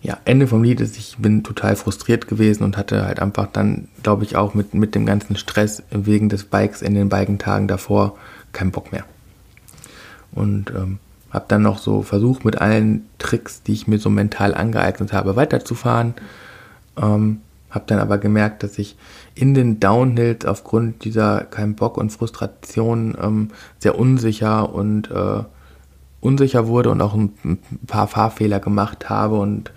ja, 0.00 0.18
Ende 0.24 0.46
vom 0.46 0.62
Lied 0.62 0.80
ist, 0.80 0.96
ich 0.96 1.16
bin 1.18 1.42
total 1.42 1.74
frustriert 1.74 2.28
gewesen 2.28 2.62
und 2.62 2.76
hatte 2.76 3.04
halt 3.04 3.20
einfach 3.20 3.48
dann, 3.52 3.88
glaube 4.02 4.24
ich, 4.24 4.36
auch 4.36 4.54
mit, 4.54 4.74
mit 4.74 4.94
dem 4.94 5.06
ganzen 5.06 5.36
Stress 5.36 5.82
wegen 5.90 6.28
des 6.28 6.44
Bikes 6.44 6.82
in 6.82 6.94
den 6.94 7.08
beiden 7.08 7.38
Tagen 7.38 7.66
davor 7.66 8.16
keinen 8.52 8.70
Bock 8.70 8.92
mehr. 8.92 9.04
Und 10.32 10.70
ähm, 10.70 10.98
habe 11.30 11.46
dann 11.48 11.62
noch 11.62 11.78
so 11.78 12.02
versucht, 12.02 12.44
mit 12.44 12.60
allen 12.60 13.06
Tricks, 13.18 13.62
die 13.62 13.72
ich 13.72 13.88
mir 13.88 13.98
so 13.98 14.08
mental 14.08 14.54
angeeignet 14.54 15.12
habe, 15.12 15.34
weiterzufahren. 15.34 16.14
Ähm, 16.96 17.40
habe 17.70 17.84
dann 17.86 17.98
aber 17.98 18.18
gemerkt, 18.18 18.62
dass 18.62 18.78
ich 18.78 18.96
in 19.34 19.54
den 19.54 19.80
Downhills 19.80 20.44
aufgrund 20.46 21.04
dieser 21.04 21.42
keinen 21.42 21.74
Bock 21.74 21.96
und 21.96 22.10
Frustration 22.10 23.16
ähm, 23.20 23.48
sehr 23.78 23.98
unsicher 23.98 24.72
und 24.72 25.10
äh, 25.10 25.42
unsicher 26.20 26.66
wurde 26.66 26.90
und 26.90 27.00
auch 27.00 27.14
ein, 27.14 27.58
paar 27.86 28.08
Fahrfehler 28.08 28.60
gemacht 28.60 29.08
habe 29.08 29.36
und 29.36 29.70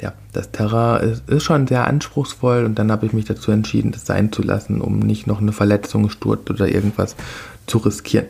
ja, 0.00 0.12
das 0.32 0.50
Terrain 0.50 1.02
ist, 1.08 1.28
ist 1.28 1.42
schon 1.42 1.66
sehr 1.66 1.86
anspruchsvoll 1.86 2.64
und 2.64 2.78
dann 2.78 2.90
habe 2.90 3.06
ich 3.06 3.12
mich 3.12 3.26
dazu 3.26 3.50
entschieden, 3.50 3.92
das 3.92 4.06
sein 4.06 4.32
zu 4.32 4.42
lassen, 4.42 4.80
um 4.80 4.98
nicht 4.98 5.26
noch 5.26 5.40
eine 5.40 5.52
Verletzung, 5.52 6.08
Sturz 6.08 6.48
oder 6.48 6.68
irgendwas 6.68 7.16
zu 7.66 7.78
riskieren. 7.78 8.26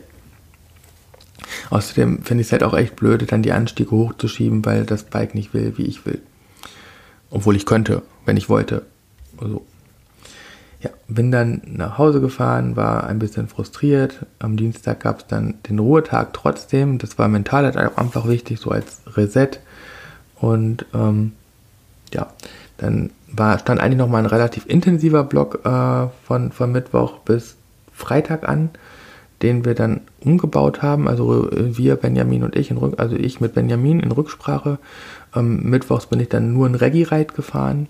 Außerdem 1.69 2.23
finde 2.23 2.41
ich 2.41 2.47
es 2.47 2.51
halt 2.51 2.63
auch 2.63 2.73
echt 2.73 2.95
blöde, 2.95 3.25
dann 3.25 3.43
die 3.43 3.53
Anstiege 3.53 3.91
hochzuschieben, 3.91 4.65
weil 4.65 4.85
das 4.85 5.03
Bike 5.03 5.35
nicht 5.35 5.53
will, 5.53 5.73
wie 5.77 5.85
ich 5.85 6.05
will. 6.05 6.21
Obwohl 7.29 7.55
ich 7.55 7.65
könnte, 7.65 8.01
wenn 8.25 8.37
ich 8.37 8.49
wollte. 8.49 8.85
Also, 9.41 9.65
ja, 10.81 10.89
bin 11.07 11.31
dann 11.31 11.61
nach 11.65 11.97
Hause 11.97 12.21
gefahren, 12.21 12.75
war 12.75 13.05
ein 13.05 13.19
bisschen 13.19 13.47
frustriert. 13.47 14.25
Am 14.39 14.57
Dienstag 14.57 15.01
gab 15.01 15.19
es 15.19 15.27
dann 15.27 15.55
den 15.69 15.79
Ruhetag 15.79 16.33
trotzdem. 16.33 16.97
Das 16.97 17.19
war 17.19 17.27
mental 17.27 17.65
halt 17.65 17.77
auch 17.77 17.97
einfach 17.97 18.27
wichtig, 18.27 18.59
so 18.59 18.71
als 18.71 19.01
Reset. 19.15 19.59
Und 20.39 20.85
ähm, 20.93 21.33
ja, 22.13 22.27
dann 22.77 23.11
war, 23.31 23.59
stand 23.59 23.79
eigentlich 23.79 23.99
noch 23.99 24.09
mal 24.09 24.17
ein 24.17 24.25
relativ 24.25 24.65
intensiver 24.65 25.23
Block 25.23 25.63
äh, 25.65 26.07
von, 26.25 26.51
von 26.51 26.71
Mittwoch 26.71 27.19
bis 27.19 27.57
Freitag 27.93 28.49
an, 28.49 28.71
den 29.43 29.63
wir 29.65 29.75
dann 29.75 30.01
umgebaut 30.19 30.81
haben. 30.81 31.07
Also 31.07 31.47
wir, 31.51 31.95
Benjamin 31.95 32.43
und 32.43 32.55
ich, 32.55 32.71
in 32.71 32.79
also 32.97 33.15
ich 33.15 33.39
mit 33.39 33.53
Benjamin 33.53 33.99
in 33.99 34.11
Rücksprache. 34.11 34.79
Ähm, 35.35 35.61
Mittwochs 35.69 36.07
bin 36.07 36.19
ich 36.19 36.29
dann 36.29 36.53
nur 36.53 36.67
ein 36.67 36.75
Reggae-Ride 36.75 37.33
gefahren 37.35 37.87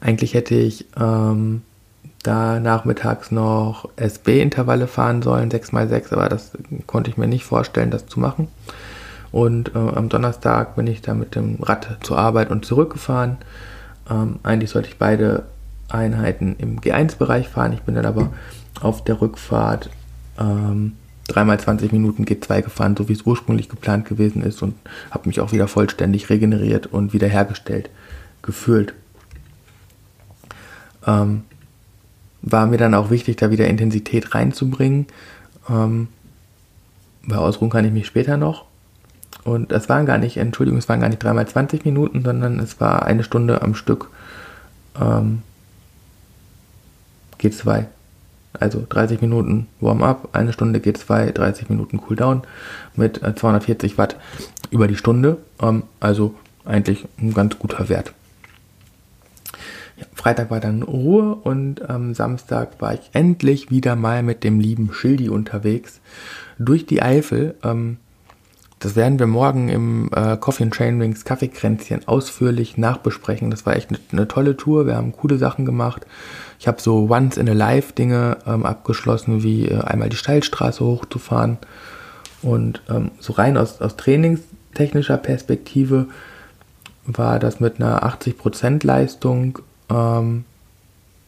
eigentlich 0.00 0.34
hätte 0.34 0.54
ich 0.54 0.86
ähm, 0.98 1.62
da 2.22 2.58
nachmittags 2.58 3.30
noch 3.30 3.88
SB-Intervalle 3.96 4.86
fahren 4.86 5.22
sollen, 5.22 5.50
6x6, 5.50 6.12
aber 6.12 6.28
das 6.28 6.52
konnte 6.86 7.10
ich 7.10 7.16
mir 7.16 7.26
nicht 7.26 7.44
vorstellen, 7.44 7.90
das 7.90 8.06
zu 8.06 8.20
machen. 8.20 8.48
Und 9.30 9.74
äh, 9.74 9.78
am 9.78 10.08
Donnerstag 10.08 10.76
bin 10.76 10.86
ich 10.86 11.02
da 11.02 11.12
mit 11.14 11.34
dem 11.34 11.56
Rad 11.60 11.98
zur 12.02 12.18
Arbeit 12.18 12.50
und 12.50 12.64
zurückgefahren. 12.64 13.38
Ähm, 14.10 14.38
eigentlich 14.42 14.70
sollte 14.70 14.88
ich 14.88 14.98
beide 14.98 15.44
Einheiten 15.88 16.56
im 16.58 16.80
G1-Bereich 16.80 17.48
fahren. 17.48 17.72
Ich 17.72 17.82
bin 17.82 17.94
dann 17.94 18.06
aber 18.06 18.30
auf 18.80 19.04
der 19.04 19.20
Rückfahrt 19.20 19.90
ähm, 20.38 20.92
3x20 21.28 21.92
Minuten 21.92 22.24
G2 22.24 22.62
gefahren, 22.62 22.96
so 22.96 23.08
wie 23.08 23.12
es 23.12 23.22
ursprünglich 23.22 23.68
geplant 23.68 24.04
gewesen 24.06 24.42
ist 24.42 24.62
und 24.62 24.74
habe 25.10 25.28
mich 25.28 25.40
auch 25.40 25.52
wieder 25.52 25.68
vollständig 25.68 26.30
regeneriert 26.30 26.86
und 26.86 27.12
wiederhergestellt 27.12 27.90
gefühlt. 28.42 28.94
Ähm, 31.06 31.42
war 32.42 32.66
mir 32.66 32.76
dann 32.76 32.94
auch 32.94 33.10
wichtig, 33.10 33.36
da 33.36 33.50
wieder 33.50 33.66
Intensität 33.66 34.34
reinzubringen. 34.34 35.06
Ähm, 35.68 36.08
bei 37.26 37.36
Ausruhen 37.36 37.70
kann 37.70 37.84
ich 37.84 37.92
mich 37.92 38.06
später 38.06 38.36
noch. 38.36 38.66
Und 39.44 39.72
das 39.72 39.88
waren 39.88 40.06
gar 40.06 40.18
nicht, 40.18 40.36
Entschuldigung, 40.36 40.78
es 40.78 40.88
waren 40.88 41.00
gar 41.00 41.08
nicht 41.08 41.22
dreimal 41.22 41.46
20 41.46 41.84
Minuten, 41.84 42.22
sondern 42.22 42.58
es 42.60 42.80
war 42.80 43.04
eine 43.04 43.24
Stunde 43.24 43.62
am 43.62 43.74
Stück 43.74 44.10
ähm, 45.00 45.42
G2. 47.40 47.86
Also 48.52 48.86
30 48.88 49.20
Minuten 49.20 49.66
Warm-up, 49.80 50.28
eine 50.32 50.52
Stunde 50.52 50.78
G2, 50.78 51.32
30 51.32 51.68
Minuten 51.68 51.98
Cooldown 51.98 52.42
mit 52.94 53.18
240 53.18 53.92
äh, 53.92 53.98
Watt 53.98 54.16
über 54.70 54.86
die 54.86 54.96
Stunde. 54.96 55.38
Ähm, 55.60 55.82
also 56.00 56.34
eigentlich 56.64 57.06
ein 57.18 57.34
ganz 57.34 57.58
guter 57.58 57.88
Wert. 57.88 58.14
Ja, 59.96 60.06
Freitag 60.14 60.50
war 60.50 60.60
dann 60.60 60.82
Ruhe 60.82 61.34
und 61.34 61.88
am 61.88 62.14
Samstag 62.14 62.80
war 62.80 62.94
ich 62.94 63.10
endlich 63.12 63.70
wieder 63.70 63.94
mal 63.96 64.22
mit 64.22 64.42
dem 64.42 64.58
lieben 64.58 64.92
Schildi 64.92 65.28
unterwegs 65.28 66.00
durch 66.58 66.86
die 66.86 67.02
Eifel. 67.02 67.54
Ähm, 67.62 67.98
das 68.80 68.96
werden 68.96 69.18
wir 69.18 69.26
morgen 69.26 69.68
im 69.68 70.10
äh, 70.14 70.36
Coffee 70.36 70.64
and 70.64 70.74
Train 70.74 71.00
Wings 71.00 71.24
Kaffeekränzchen 71.24 72.06
ausführlich 72.06 72.76
nachbesprechen. 72.76 73.50
Das 73.50 73.64
war 73.64 73.76
echt 73.76 73.90
eine, 73.90 73.98
eine 74.12 74.28
tolle 74.28 74.56
Tour. 74.56 74.86
Wir 74.86 74.96
haben 74.96 75.12
coole 75.12 75.38
Sachen 75.38 75.64
gemacht. 75.64 76.06
Ich 76.58 76.68
habe 76.68 76.82
so 76.82 77.08
once 77.08 77.36
in 77.36 77.48
a 77.48 77.52
life 77.52 77.94
Dinge 77.94 78.38
ähm, 78.46 78.66
abgeschlossen, 78.66 79.42
wie 79.42 79.68
äh, 79.68 79.80
einmal 79.80 80.10
die 80.10 80.16
Steilstraße 80.16 80.84
hochzufahren. 80.84 81.56
Und 82.42 82.82
ähm, 82.90 83.12
so 83.20 83.32
rein 83.32 83.56
aus, 83.56 83.80
aus 83.80 83.96
trainingstechnischer 83.96 85.16
Perspektive 85.16 86.06
war 87.06 87.38
das 87.38 87.60
mit 87.60 87.80
einer 87.80 88.04
80% 88.04 88.84
Leistung 88.84 89.60
ähm, 89.90 90.44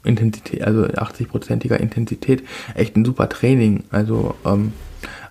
Intensität, 0.05 0.62
also 0.62 0.85
80%iger 0.85 1.81
Intensität, 1.81 2.45
echt 2.75 2.97
ein 2.97 3.05
super 3.05 3.29
Training. 3.29 3.85
Also 3.90 4.35
ähm, 4.45 4.73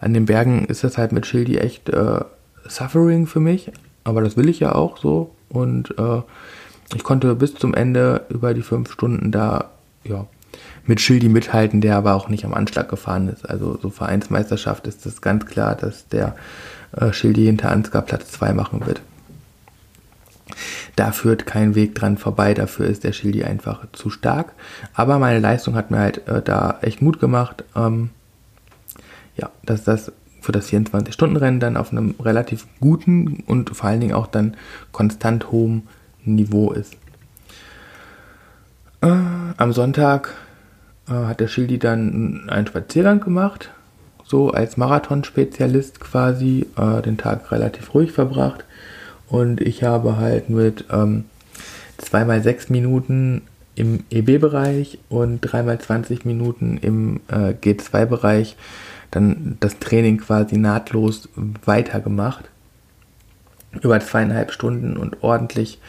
an 0.02 0.14
den 0.14 0.26
Bergen 0.26 0.66
ist 0.66 0.84
das 0.84 0.98
halt 0.98 1.12
mit 1.12 1.26
Schildi 1.26 1.58
echt 1.58 1.90
äh, 1.90 2.20
Suffering 2.68 3.28
für 3.28 3.40
mich, 3.40 3.72
aber 4.04 4.22
das 4.22 4.38
will 4.38 4.50
ich 4.50 4.60
ja 4.60 4.76
auch 4.76 4.98
so. 4.98 5.32
Und 5.50 5.98
äh, 5.98 6.22
ich 6.94 7.04
konnte 7.04 7.36
bis 7.36 7.56
zum 7.56 7.74
Ende 7.74 8.26
über 8.30 8.54
die 8.54 8.62
fünf 8.62 8.92
Stunden 8.92 9.32
da 9.32 9.72
ja, 10.04 10.28
mit 10.86 11.02
Schildi 11.02 11.30
mithalten, 11.30 11.82
der 11.82 11.98
aber 11.98 12.14
auch 12.14 12.30
nicht 12.30 12.46
am 12.46 12.54
Anschlag 12.54 12.90
gefahren 12.90 13.30
ist. 13.30 13.50
Also 13.50 13.78
so 13.82 13.90
Vereinsmeisterschaft 13.90 14.88
ist 14.88 15.06
das 15.06 15.22
ganz 15.22 15.46
klar, 15.46 15.76
dass 15.76 16.08
der 16.08 16.36
äh, 16.92 17.12
Schildi 17.12 17.46
hinter 17.46 17.72
Ansgar 17.72 18.02
Platz 18.02 18.32
2 18.32 18.54
machen 18.54 18.86
wird. 18.86 19.02
Da 20.96 21.12
führt 21.12 21.46
kein 21.46 21.76
Weg 21.76 21.96
dran 21.96 22.18
vorbei, 22.18 22.54
dafür 22.54 22.88
ist 22.88 23.04
der 23.04 23.12
Schildi 23.12 23.44
einfach 23.44 23.86
zu 23.92 24.10
stark. 24.10 24.54
Aber 24.94 25.20
meine 25.20 25.40
Leistung 25.40 25.76
hat 25.76 25.92
mir 25.92 26.00
halt 26.00 26.28
äh, 26.28 26.42
da 26.42 26.80
echt 26.82 27.02
Mut 27.02 27.20
gemacht. 27.20 27.64
Ähm, 27.76 28.12
ja, 29.36 29.50
dass 29.66 29.84
das 29.84 30.12
für 30.40 30.52
das 30.52 30.72
24-Stunden-Rennen 30.72 31.60
dann 31.60 31.76
auf 31.76 31.92
einem 31.92 32.16
relativ 32.20 32.68
guten 32.80 33.44
und 33.48 33.76
vor 33.76 33.90
allen 33.90 34.00
Dingen 34.00 34.14
auch 34.14 34.28
dann 34.28 34.56
konstant 34.92 35.52
hohem 35.52 35.84
Niveau 36.24 36.72
ist. 36.72 36.94
Äh, 39.02 39.08
am 39.58 39.74
Sonntag 39.74 40.34
äh, 41.08 41.14
hat 41.14 41.40
der 41.40 41.48
Schildi 41.48 41.80
dann 41.80 42.48
einen 42.50 42.68
Spaziergang 42.68 43.20
gemacht, 43.20 43.72
so 44.24 44.52
als 44.52 44.78
Marathonspezialist 44.78 46.00
quasi, 46.00 46.68
äh, 46.78 47.02
den 47.02 47.18
Tag 47.18 47.52
relativ 47.52 47.94
ruhig 47.94 48.12
verbracht. 48.12 48.66
Und 49.28 49.62
ich 49.62 49.84
habe 49.84 50.18
halt 50.18 50.50
mit 50.50 50.86
ähm, 50.92 51.26
2x6 52.02 52.72
Minuten 52.72 53.42
im 53.76 54.04
EB-Bereich 54.10 55.00
und 55.10 55.46
3x20 55.46 56.22
Minuten 56.26 56.78
im 56.78 57.20
äh, 57.28 57.54
G2-Bereich 57.54 58.56
dann 59.12 59.58
das 59.60 59.80
Training 59.80 60.18
quasi 60.18 60.58
nahtlos 60.58 61.30
weitergemacht. 61.66 62.46
Über 63.82 64.00
zweieinhalb 64.00 64.52
Stunden 64.52 64.96
und 64.96 65.22
ordentlich 65.24 65.80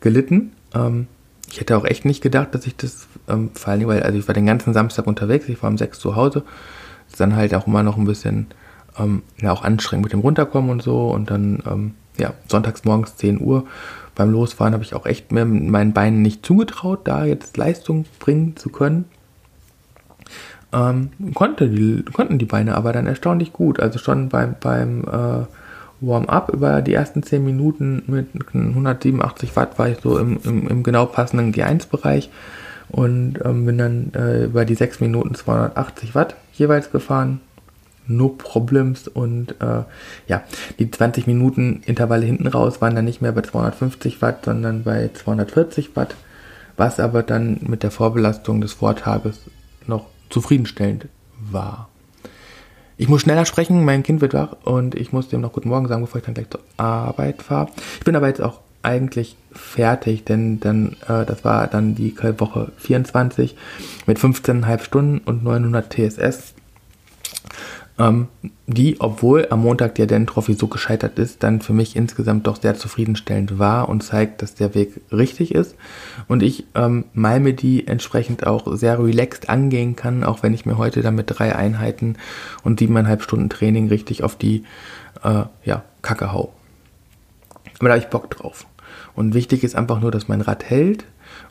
gelitten. 0.00 0.52
Ähm, 0.74 1.06
ich 1.50 1.60
hätte 1.60 1.76
auch 1.76 1.84
echt 1.84 2.04
nicht 2.04 2.22
gedacht, 2.22 2.54
dass 2.54 2.66
ich 2.66 2.76
das, 2.76 3.06
ähm, 3.28 3.50
vor 3.54 3.72
allem, 3.72 3.86
weil 3.86 4.02
also 4.02 4.18
ich 4.18 4.26
war 4.26 4.34
den 4.34 4.46
ganzen 4.46 4.72
Samstag 4.72 5.06
unterwegs, 5.06 5.48
ich 5.48 5.62
war 5.62 5.70
um 5.70 5.78
sechs 5.78 5.98
zu 5.98 6.16
Hause. 6.16 6.42
ist 7.08 7.20
dann 7.20 7.36
halt 7.36 7.54
auch 7.54 7.66
immer 7.66 7.82
noch 7.82 7.96
ein 7.96 8.04
bisschen 8.04 8.46
ähm, 8.98 9.22
ja, 9.40 9.52
auch 9.52 9.62
anstrengend 9.62 10.04
mit 10.04 10.12
dem 10.12 10.20
Runterkommen 10.20 10.70
und 10.70 10.82
so. 10.82 11.08
Und 11.10 11.30
dann 11.30 11.62
ähm, 11.66 11.94
ja, 12.18 12.34
sonntags 12.48 12.84
morgens 12.84 13.16
10 13.16 13.40
Uhr. 13.40 13.66
Beim 14.14 14.30
Losfahren 14.30 14.72
habe 14.72 14.82
ich 14.82 14.94
auch 14.94 15.06
echt 15.06 15.30
mir 15.30 15.44
meinen 15.44 15.92
Beinen 15.92 16.22
nicht 16.22 16.44
zugetraut, 16.44 17.00
da 17.04 17.24
jetzt 17.24 17.56
Leistung 17.56 18.06
bringen 18.18 18.56
zu 18.56 18.70
können. 18.70 19.04
Ähm, 20.72 21.10
konnte 21.34 21.68
die, 21.68 22.02
konnten 22.12 22.38
die 22.38 22.44
Beine 22.46 22.76
aber 22.76 22.92
dann 22.92 23.06
erstaunlich 23.06 23.52
gut. 23.52 23.78
Also 23.78 23.98
schon 23.98 24.28
beim, 24.30 24.54
beim 24.58 25.04
äh, 25.04 25.46
Warm-up 26.00 26.50
über 26.52 26.82
die 26.82 26.94
ersten 26.94 27.22
10 27.22 27.44
Minuten 27.44 28.02
mit 28.06 28.28
187 28.52 29.54
Watt 29.56 29.78
war 29.78 29.88
ich 29.88 29.98
so 30.02 30.18
im, 30.18 30.38
im, 30.44 30.68
im 30.68 30.82
genau 30.82 31.06
passenden 31.06 31.52
G1-Bereich 31.52 32.30
und 32.88 33.38
ähm, 33.44 33.64
bin 33.66 33.78
dann 33.78 34.12
äh, 34.14 34.44
über 34.44 34.64
die 34.64 34.74
6 34.74 35.00
Minuten 35.00 35.34
280 35.34 36.14
Watt 36.14 36.36
jeweils 36.52 36.90
gefahren 36.90 37.40
no 38.06 38.28
problems 38.28 39.08
und 39.08 39.52
äh, 39.60 39.82
ja, 40.26 40.42
die 40.78 40.90
20 40.90 41.26
Minuten 41.26 41.82
Intervalle 41.86 42.26
hinten 42.26 42.46
raus 42.46 42.80
waren 42.80 42.94
dann 42.94 43.04
nicht 43.04 43.22
mehr 43.22 43.32
bei 43.32 43.42
250 43.42 44.22
Watt, 44.22 44.44
sondern 44.44 44.84
bei 44.84 45.10
240 45.12 45.96
Watt, 45.96 46.14
was 46.76 47.00
aber 47.00 47.22
dann 47.22 47.58
mit 47.62 47.82
der 47.82 47.90
Vorbelastung 47.90 48.60
des 48.60 48.72
Vortages 48.72 49.40
noch 49.86 50.06
zufriedenstellend 50.30 51.06
war. 51.38 51.88
Ich 52.98 53.08
muss 53.08 53.22
schneller 53.22 53.44
sprechen, 53.44 53.84
mein 53.84 54.02
Kind 54.02 54.22
wird 54.22 54.32
wach 54.32 54.56
und 54.64 54.94
ich 54.94 55.12
muss 55.12 55.28
dem 55.28 55.42
noch 55.42 55.52
guten 55.52 55.68
Morgen 55.68 55.86
sagen, 55.86 56.02
bevor 56.02 56.18
ich 56.18 56.24
dann 56.24 56.34
gleich 56.34 56.48
zur 56.48 56.62
Arbeit 56.78 57.42
fahre. 57.42 57.68
Ich 57.98 58.04
bin 58.04 58.16
aber 58.16 58.28
jetzt 58.28 58.40
auch 58.40 58.60
eigentlich 58.82 59.36
fertig, 59.52 60.24
denn 60.24 60.60
dann 60.60 60.96
äh, 61.06 61.26
das 61.26 61.44
war 61.44 61.66
dann 61.66 61.94
die 61.94 62.16
Woche 62.38 62.72
24 62.78 63.56
mit 64.06 64.18
15,5 64.18 64.82
Stunden 64.82 65.18
und 65.18 65.44
900 65.44 65.92
TSS 65.92 66.55
ähm, 67.98 68.28
die, 68.66 69.00
obwohl 69.00 69.46
am 69.50 69.62
Montag 69.62 69.94
der 69.94 70.06
Den 70.06 70.26
Trophy 70.26 70.54
so 70.54 70.66
gescheitert 70.66 71.18
ist, 71.18 71.42
dann 71.42 71.60
für 71.60 71.72
mich 71.72 71.96
insgesamt 71.96 72.46
doch 72.46 72.60
sehr 72.60 72.74
zufriedenstellend 72.74 73.58
war 73.58 73.88
und 73.88 74.02
zeigt, 74.02 74.42
dass 74.42 74.54
der 74.54 74.74
Weg 74.74 75.00
richtig 75.10 75.54
ist 75.54 75.76
und 76.28 76.42
ich 76.42 76.64
ähm, 76.74 77.04
Malme 77.14 77.54
die 77.54 77.86
entsprechend 77.86 78.46
auch 78.46 78.66
sehr 78.76 79.02
relaxed 79.02 79.48
angehen 79.48 79.96
kann, 79.96 80.24
auch 80.24 80.42
wenn 80.42 80.52
ich 80.52 80.66
mir 80.66 80.76
heute 80.76 81.00
dann 81.00 81.14
mit 81.14 81.26
drei 81.28 81.56
Einheiten 81.56 82.16
und 82.64 82.78
siebeneinhalb 82.78 83.22
Stunden 83.22 83.48
Training 83.48 83.88
richtig 83.88 84.22
auf 84.22 84.36
die 84.36 84.64
äh, 85.22 85.44
ja, 85.64 85.82
Kacke 86.02 86.32
hau. 86.32 86.52
Aber 87.78 87.88
da 87.88 87.94
habe 87.94 88.02
ich 88.02 88.10
Bock 88.10 88.30
drauf. 88.30 88.66
Und 89.14 89.34
wichtig 89.34 89.64
ist 89.64 89.76
einfach 89.76 90.00
nur, 90.00 90.10
dass 90.10 90.28
mein 90.28 90.40
Rad 90.42 90.64
hält, 90.64 91.04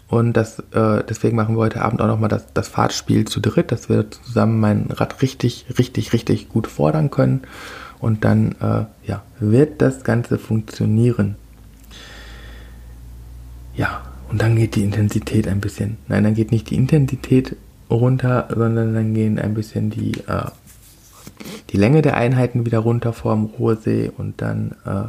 und 0.07 0.33
das, 0.33 0.59
äh, 0.71 1.03
deswegen 1.09 1.35
machen 1.35 1.55
wir 1.55 1.61
heute 1.61 1.81
Abend 1.81 2.01
auch 2.01 2.07
nochmal 2.07 2.29
das, 2.29 2.53
das 2.53 2.67
Fahrtspiel 2.67 3.25
zu 3.25 3.39
dritt, 3.39 3.71
dass 3.71 3.89
wir 3.89 4.09
zusammen 4.11 4.59
mein 4.59 4.87
Rad 4.91 5.21
richtig, 5.21 5.65
richtig, 5.79 6.13
richtig 6.13 6.49
gut 6.49 6.67
fordern 6.67 7.09
können. 7.09 7.41
Und 7.99 8.23
dann 8.23 8.51
äh, 8.61 8.85
ja, 9.07 9.23
wird 9.39 9.81
das 9.81 10.03
Ganze 10.03 10.37
funktionieren. 10.37 11.35
Ja, 13.75 14.03
und 14.29 14.41
dann 14.41 14.55
geht 14.55 14.75
die 14.75 14.83
Intensität 14.83 15.47
ein 15.47 15.59
bisschen. 15.59 15.97
Nein, 16.07 16.23
dann 16.23 16.35
geht 16.35 16.51
nicht 16.51 16.69
die 16.69 16.75
Intensität 16.75 17.55
runter, 17.89 18.47
sondern 18.55 18.93
dann 18.93 19.13
gehen 19.13 19.39
ein 19.39 19.53
bisschen 19.55 19.89
die, 19.89 20.11
äh, 20.27 20.51
die 21.71 21.77
Länge 21.77 22.03
der 22.03 22.15
Einheiten 22.15 22.65
wieder 22.65 22.79
runter 22.79 23.11
vor 23.11 23.33
dem 23.33 23.45
Ruhrsee 23.45 24.11
und 24.15 24.41
dann 24.41 24.75
äh, 24.85 25.07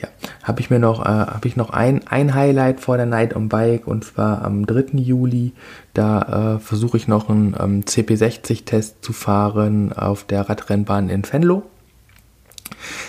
ja, 0.00 0.08
habe 0.42 0.60
ich 0.60 0.70
mir 0.70 0.78
noch, 0.78 1.04
äh, 1.04 1.08
habe 1.08 1.46
ich 1.46 1.56
noch 1.56 1.70
ein, 1.70 2.06
ein 2.06 2.34
Highlight 2.34 2.80
vor 2.80 2.96
der 2.96 3.06
Night 3.06 3.36
on 3.36 3.48
Bike 3.48 3.86
und 3.86 4.04
zwar 4.04 4.42
am 4.42 4.66
3. 4.66 4.98
Juli. 4.98 5.52
Da 5.94 6.56
äh, 6.56 6.58
versuche 6.58 6.96
ich 6.96 7.08
noch 7.08 7.28
einen 7.28 7.54
ähm, 7.58 7.82
CP60-Test 7.82 9.04
zu 9.04 9.12
fahren 9.12 9.92
auf 9.92 10.24
der 10.24 10.48
Radrennbahn 10.48 11.08
in 11.08 11.24
Venlo. 11.30 11.64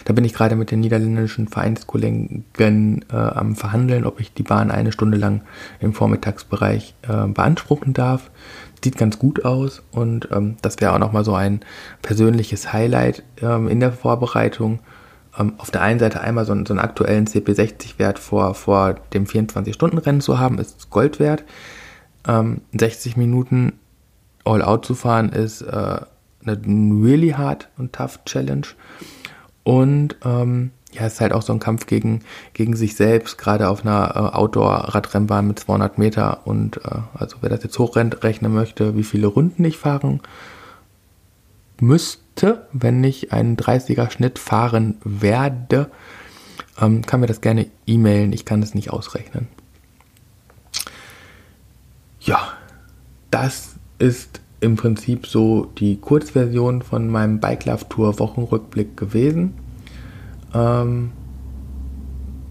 Da 0.06 0.14
bin 0.14 0.26
ich 0.26 0.34
gerade 0.34 0.56
mit 0.56 0.72
den 0.72 0.82
niederländischen 0.82 1.48
Vereinskollegen 1.48 2.46
äh, 2.58 3.16
am 3.16 3.56
Verhandeln, 3.56 4.06
ob 4.06 4.20
ich 4.20 4.34
die 4.34 4.44
Bahn 4.44 4.72
eine 4.72 4.92
Stunde 4.92 5.18
lang 5.18 5.42
im 5.80 5.94
Vormittagsbereich 5.94 6.96
äh, 7.04 7.28
beanspruchen 7.28 7.94
darf. 7.94 8.32
Sieht 8.84 8.98
ganz 8.98 9.20
gut 9.20 9.46
aus 9.46 9.84
und 9.92 10.30
ähm, 10.32 10.58
das 10.62 10.82
wäre 10.82 10.94
auch 10.94 11.00
nochmal 11.00 11.24
so 11.24 11.36
ein 11.36 11.62
persönliches 12.02 12.74
Highlight 12.74 13.24
ähm, 13.42 13.68
in 13.68 13.80
der 13.80 13.92
Vorbereitung 13.92 14.80
ähm, 15.38 15.54
auf 15.58 15.72
der 15.72 15.82
einen 15.82 16.00
Seite 16.00 16.22
einmal 16.22 16.46
so, 16.46 16.52
einen, 16.52 16.66
so 16.66 16.74
einen 16.74 16.80
aktuellen 16.80 17.26
CP60-Wert 17.26 18.20
vor, 18.20 18.54
vor 18.56 18.96
dem 19.14 19.26
24-Stunden-Rennen 19.26 20.22
zu 20.22 20.40
haben, 20.40 20.58
ist 20.58 20.90
Gold 20.90 21.20
wert. 21.20 21.44
Ähm, 22.28 22.62
60 22.78 23.18
Minuten 23.18 23.74
All-Out 24.44 24.86
zu 24.86 24.96
fahren 24.96 25.30
ist 25.30 25.62
äh, 25.62 26.00
eine 26.46 26.62
really 26.66 27.30
hard 27.30 27.70
und 27.78 27.94
tough 27.94 28.20
Challenge. 28.26 28.68
Und 29.64 30.18
ähm, 30.26 30.72
ja, 30.92 31.06
es 31.06 31.14
ist 31.14 31.22
halt 31.22 31.34
auch 31.34 31.44
so 31.44 31.54
ein 31.54 31.60
Kampf 31.60 31.86
gegen, 31.86 32.22
gegen 32.54 32.76
sich 32.76 32.96
selbst, 32.96 33.38
gerade 33.38 33.70
auf 33.70 33.86
einer 33.86 34.12
äh, 34.16 34.36
Outdoor-Radrennbahn 34.36 35.48
mit 35.48 35.60
200 35.60 35.98
Meter. 35.98 36.46
Und 36.46 36.78
äh, 36.78 37.00
also 37.14 37.38
wer 37.42 37.50
das 37.50 37.64
jetzt 37.64 37.80
hochrechnen 37.80 38.54
möchte, 38.54 38.98
wie 38.98 39.04
viele 39.04 39.28
Runden 39.28 39.64
ich 39.64 39.78
fahren 39.78 40.22
müsste, 41.82 42.68
wenn 42.72 43.04
ich 43.04 43.34
einen 43.34 43.58
30er 43.58 44.10
Schnitt 44.10 44.40
fahren 44.40 44.98
werde, 45.04 45.90
ähm, 46.80 47.02
kann 47.06 47.20
mir 47.20 47.28
das 47.28 47.42
gerne 47.42 47.68
e-mailen. 47.86 48.34
Ich 48.34 48.46
kann 48.46 48.62
es 48.62 48.74
nicht 48.74 48.92
ausrechnen. 48.92 49.48
Ja, 52.22 52.40
das 53.32 53.76
ist 53.98 54.42
im 54.60 54.76
Prinzip 54.76 55.26
so 55.26 55.66
die 55.78 55.98
Kurzversion 56.00 56.84
von 56.84 57.08
meinem 57.10 57.40
Bike 57.40 57.66
Love 57.66 57.90
Tour 57.90 58.20
Wochenrückblick 58.20 58.96
gewesen. 58.96 59.56
Ähm, 60.54 61.12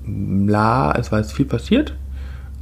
la, 0.04 0.92
es 0.92 1.12
war 1.12 1.20
jetzt 1.20 1.32
viel 1.32 1.46
passiert. 1.46 1.94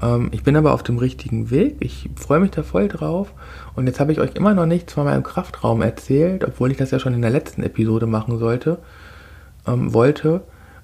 Ähm, 0.02 0.28
ich 0.33 0.42
bin 0.42 0.57
aber 0.57 0.74
auf 0.74 0.83
dem 0.83 0.98
richtigen 0.98 1.50
Weg. 1.50 1.76
Ich 1.81 2.11
freue 2.16 2.40
mich 2.40 2.50
da 2.50 2.62
voll 2.62 2.88
drauf. 2.88 3.33
Und 3.79 3.87
jetzt 3.87 4.01
habe 4.01 4.11
ich 4.11 4.19
euch 4.19 4.35
immer 4.35 4.55
noch 4.55 4.67
nichts 4.67 4.95
von 4.95 5.05
meinem 5.05 5.23
Kraftraum 5.23 5.83
erzählt, 5.83 6.43
obwohl 6.43 6.73
ich 6.73 6.77
das 6.77 6.91
ja 6.91 6.99
schon 6.99 7.14
in 7.14 7.23
der 7.23 7.31
letzten 7.31 7.62
Episode 7.62 8.07
machen 8.07 8.37
sollte, 8.37 8.79
ähm, 9.69 9.95
wollte. 9.95 10.41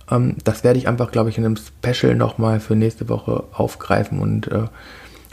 Ähm, 0.08 0.36
das 0.44 0.62
werde 0.62 0.78
ich 0.78 0.86
einfach, 0.86 1.10
glaube 1.10 1.28
ich, 1.28 1.36
in 1.36 1.44
einem 1.44 1.56
Special 1.56 2.14
nochmal 2.14 2.60
für 2.60 2.76
nächste 2.76 3.08
Woche 3.08 3.42
aufgreifen 3.52 4.20
und 4.20 4.46
äh, 4.46 4.68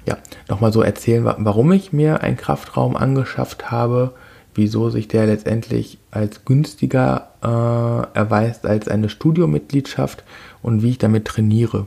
ja, 0.07 0.17
nochmal 0.49 0.73
so 0.73 0.81
erzählen, 0.81 1.23
warum 1.23 1.71
ich 1.71 1.93
mir 1.93 2.23
einen 2.23 2.35
Kraftraum 2.35 2.97
angeschafft 2.97 3.69
habe, 3.69 4.13
wieso 4.55 4.89
sich 4.89 5.07
der 5.07 5.27
letztendlich 5.27 5.99
als 6.09 6.45
günstiger 6.45 7.29
äh, 7.43 8.17
erweist 8.17 8.65
als 8.65 8.87
eine 8.87 9.07
Studiomitgliedschaft 9.07 10.23
und 10.63 10.81
wie 10.81 10.89
ich 10.89 10.97
damit 10.97 11.25
trainiere. 11.25 11.85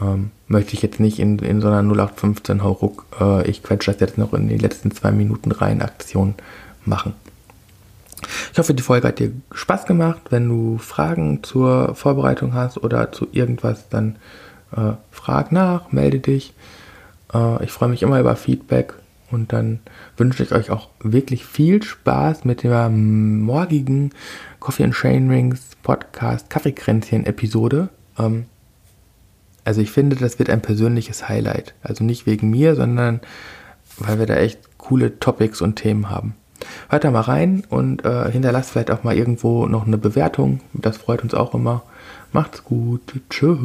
Ähm, 0.00 0.30
möchte 0.46 0.74
ich 0.74 0.82
jetzt 0.82 1.00
nicht 1.00 1.18
in, 1.18 1.38
in 1.38 1.60
so 1.60 1.68
einer 1.68 1.82
0815 1.82 2.62
Hauruck, 2.62 3.06
äh, 3.20 3.48
ich 3.48 3.62
quetsche 3.62 3.92
das 3.92 4.00
jetzt 4.00 4.18
noch 4.18 4.32
in 4.32 4.48
die 4.48 4.58
letzten 4.58 4.90
zwei 4.90 5.10
Minuten 5.10 5.52
rein 5.52 5.82
Aktion 5.82 6.34
machen. 6.84 7.14
Ich 8.52 8.58
hoffe, 8.58 8.74
die 8.74 8.82
Folge 8.82 9.08
hat 9.08 9.18
dir 9.18 9.32
Spaß 9.52 9.86
gemacht. 9.86 10.20
Wenn 10.30 10.48
du 10.48 10.78
Fragen 10.78 11.42
zur 11.42 11.94
Vorbereitung 11.94 12.54
hast 12.54 12.78
oder 12.78 13.12
zu 13.12 13.26
irgendwas, 13.32 13.88
dann 13.88 14.16
äh, 14.76 14.92
frag 15.10 15.52
nach, 15.52 15.92
melde 15.92 16.20
dich. 16.20 16.54
Äh, 17.34 17.64
ich 17.64 17.70
freue 17.70 17.88
mich 17.88 18.02
immer 18.02 18.20
über 18.20 18.36
Feedback 18.36 18.94
und 19.30 19.52
dann 19.52 19.80
wünsche 20.16 20.42
ich 20.42 20.52
euch 20.52 20.70
auch 20.70 20.88
wirklich 21.00 21.44
viel 21.44 21.82
Spaß 21.82 22.44
mit 22.44 22.62
der 22.62 22.88
morgigen 22.88 24.10
Coffee 24.60 24.84
and 24.84 24.94
Chain 24.94 25.28
Rings 25.30 25.70
Podcast 25.82 26.50
Kaffeekränzchen 26.50 27.26
Episode. 27.26 27.88
Ähm, 28.18 28.44
also 29.64 29.80
ich 29.80 29.90
finde, 29.90 30.16
das 30.16 30.38
wird 30.38 30.50
ein 30.50 30.62
persönliches 30.62 31.28
Highlight. 31.28 31.74
Also 31.82 32.04
nicht 32.04 32.26
wegen 32.26 32.50
mir, 32.50 32.74
sondern 32.74 33.20
weil 33.98 34.18
wir 34.18 34.26
da 34.26 34.34
echt 34.36 34.78
coole 34.78 35.18
Topics 35.18 35.60
und 35.60 35.76
Themen 35.76 36.10
haben. 36.10 36.34
Hört 36.88 37.04
da 37.04 37.10
mal 37.10 37.20
rein 37.20 37.64
und 37.68 38.04
äh, 38.04 38.30
hinterlasst 38.30 38.70
vielleicht 38.70 38.90
auch 38.90 39.04
mal 39.04 39.16
irgendwo 39.16 39.66
noch 39.66 39.86
eine 39.86 39.98
Bewertung. 39.98 40.60
Das 40.72 40.96
freut 40.96 41.22
uns 41.22 41.34
auch 41.34 41.54
immer. 41.54 41.82
Macht's 42.32 42.64
gut. 42.64 43.20
Tschüss. 43.30 43.58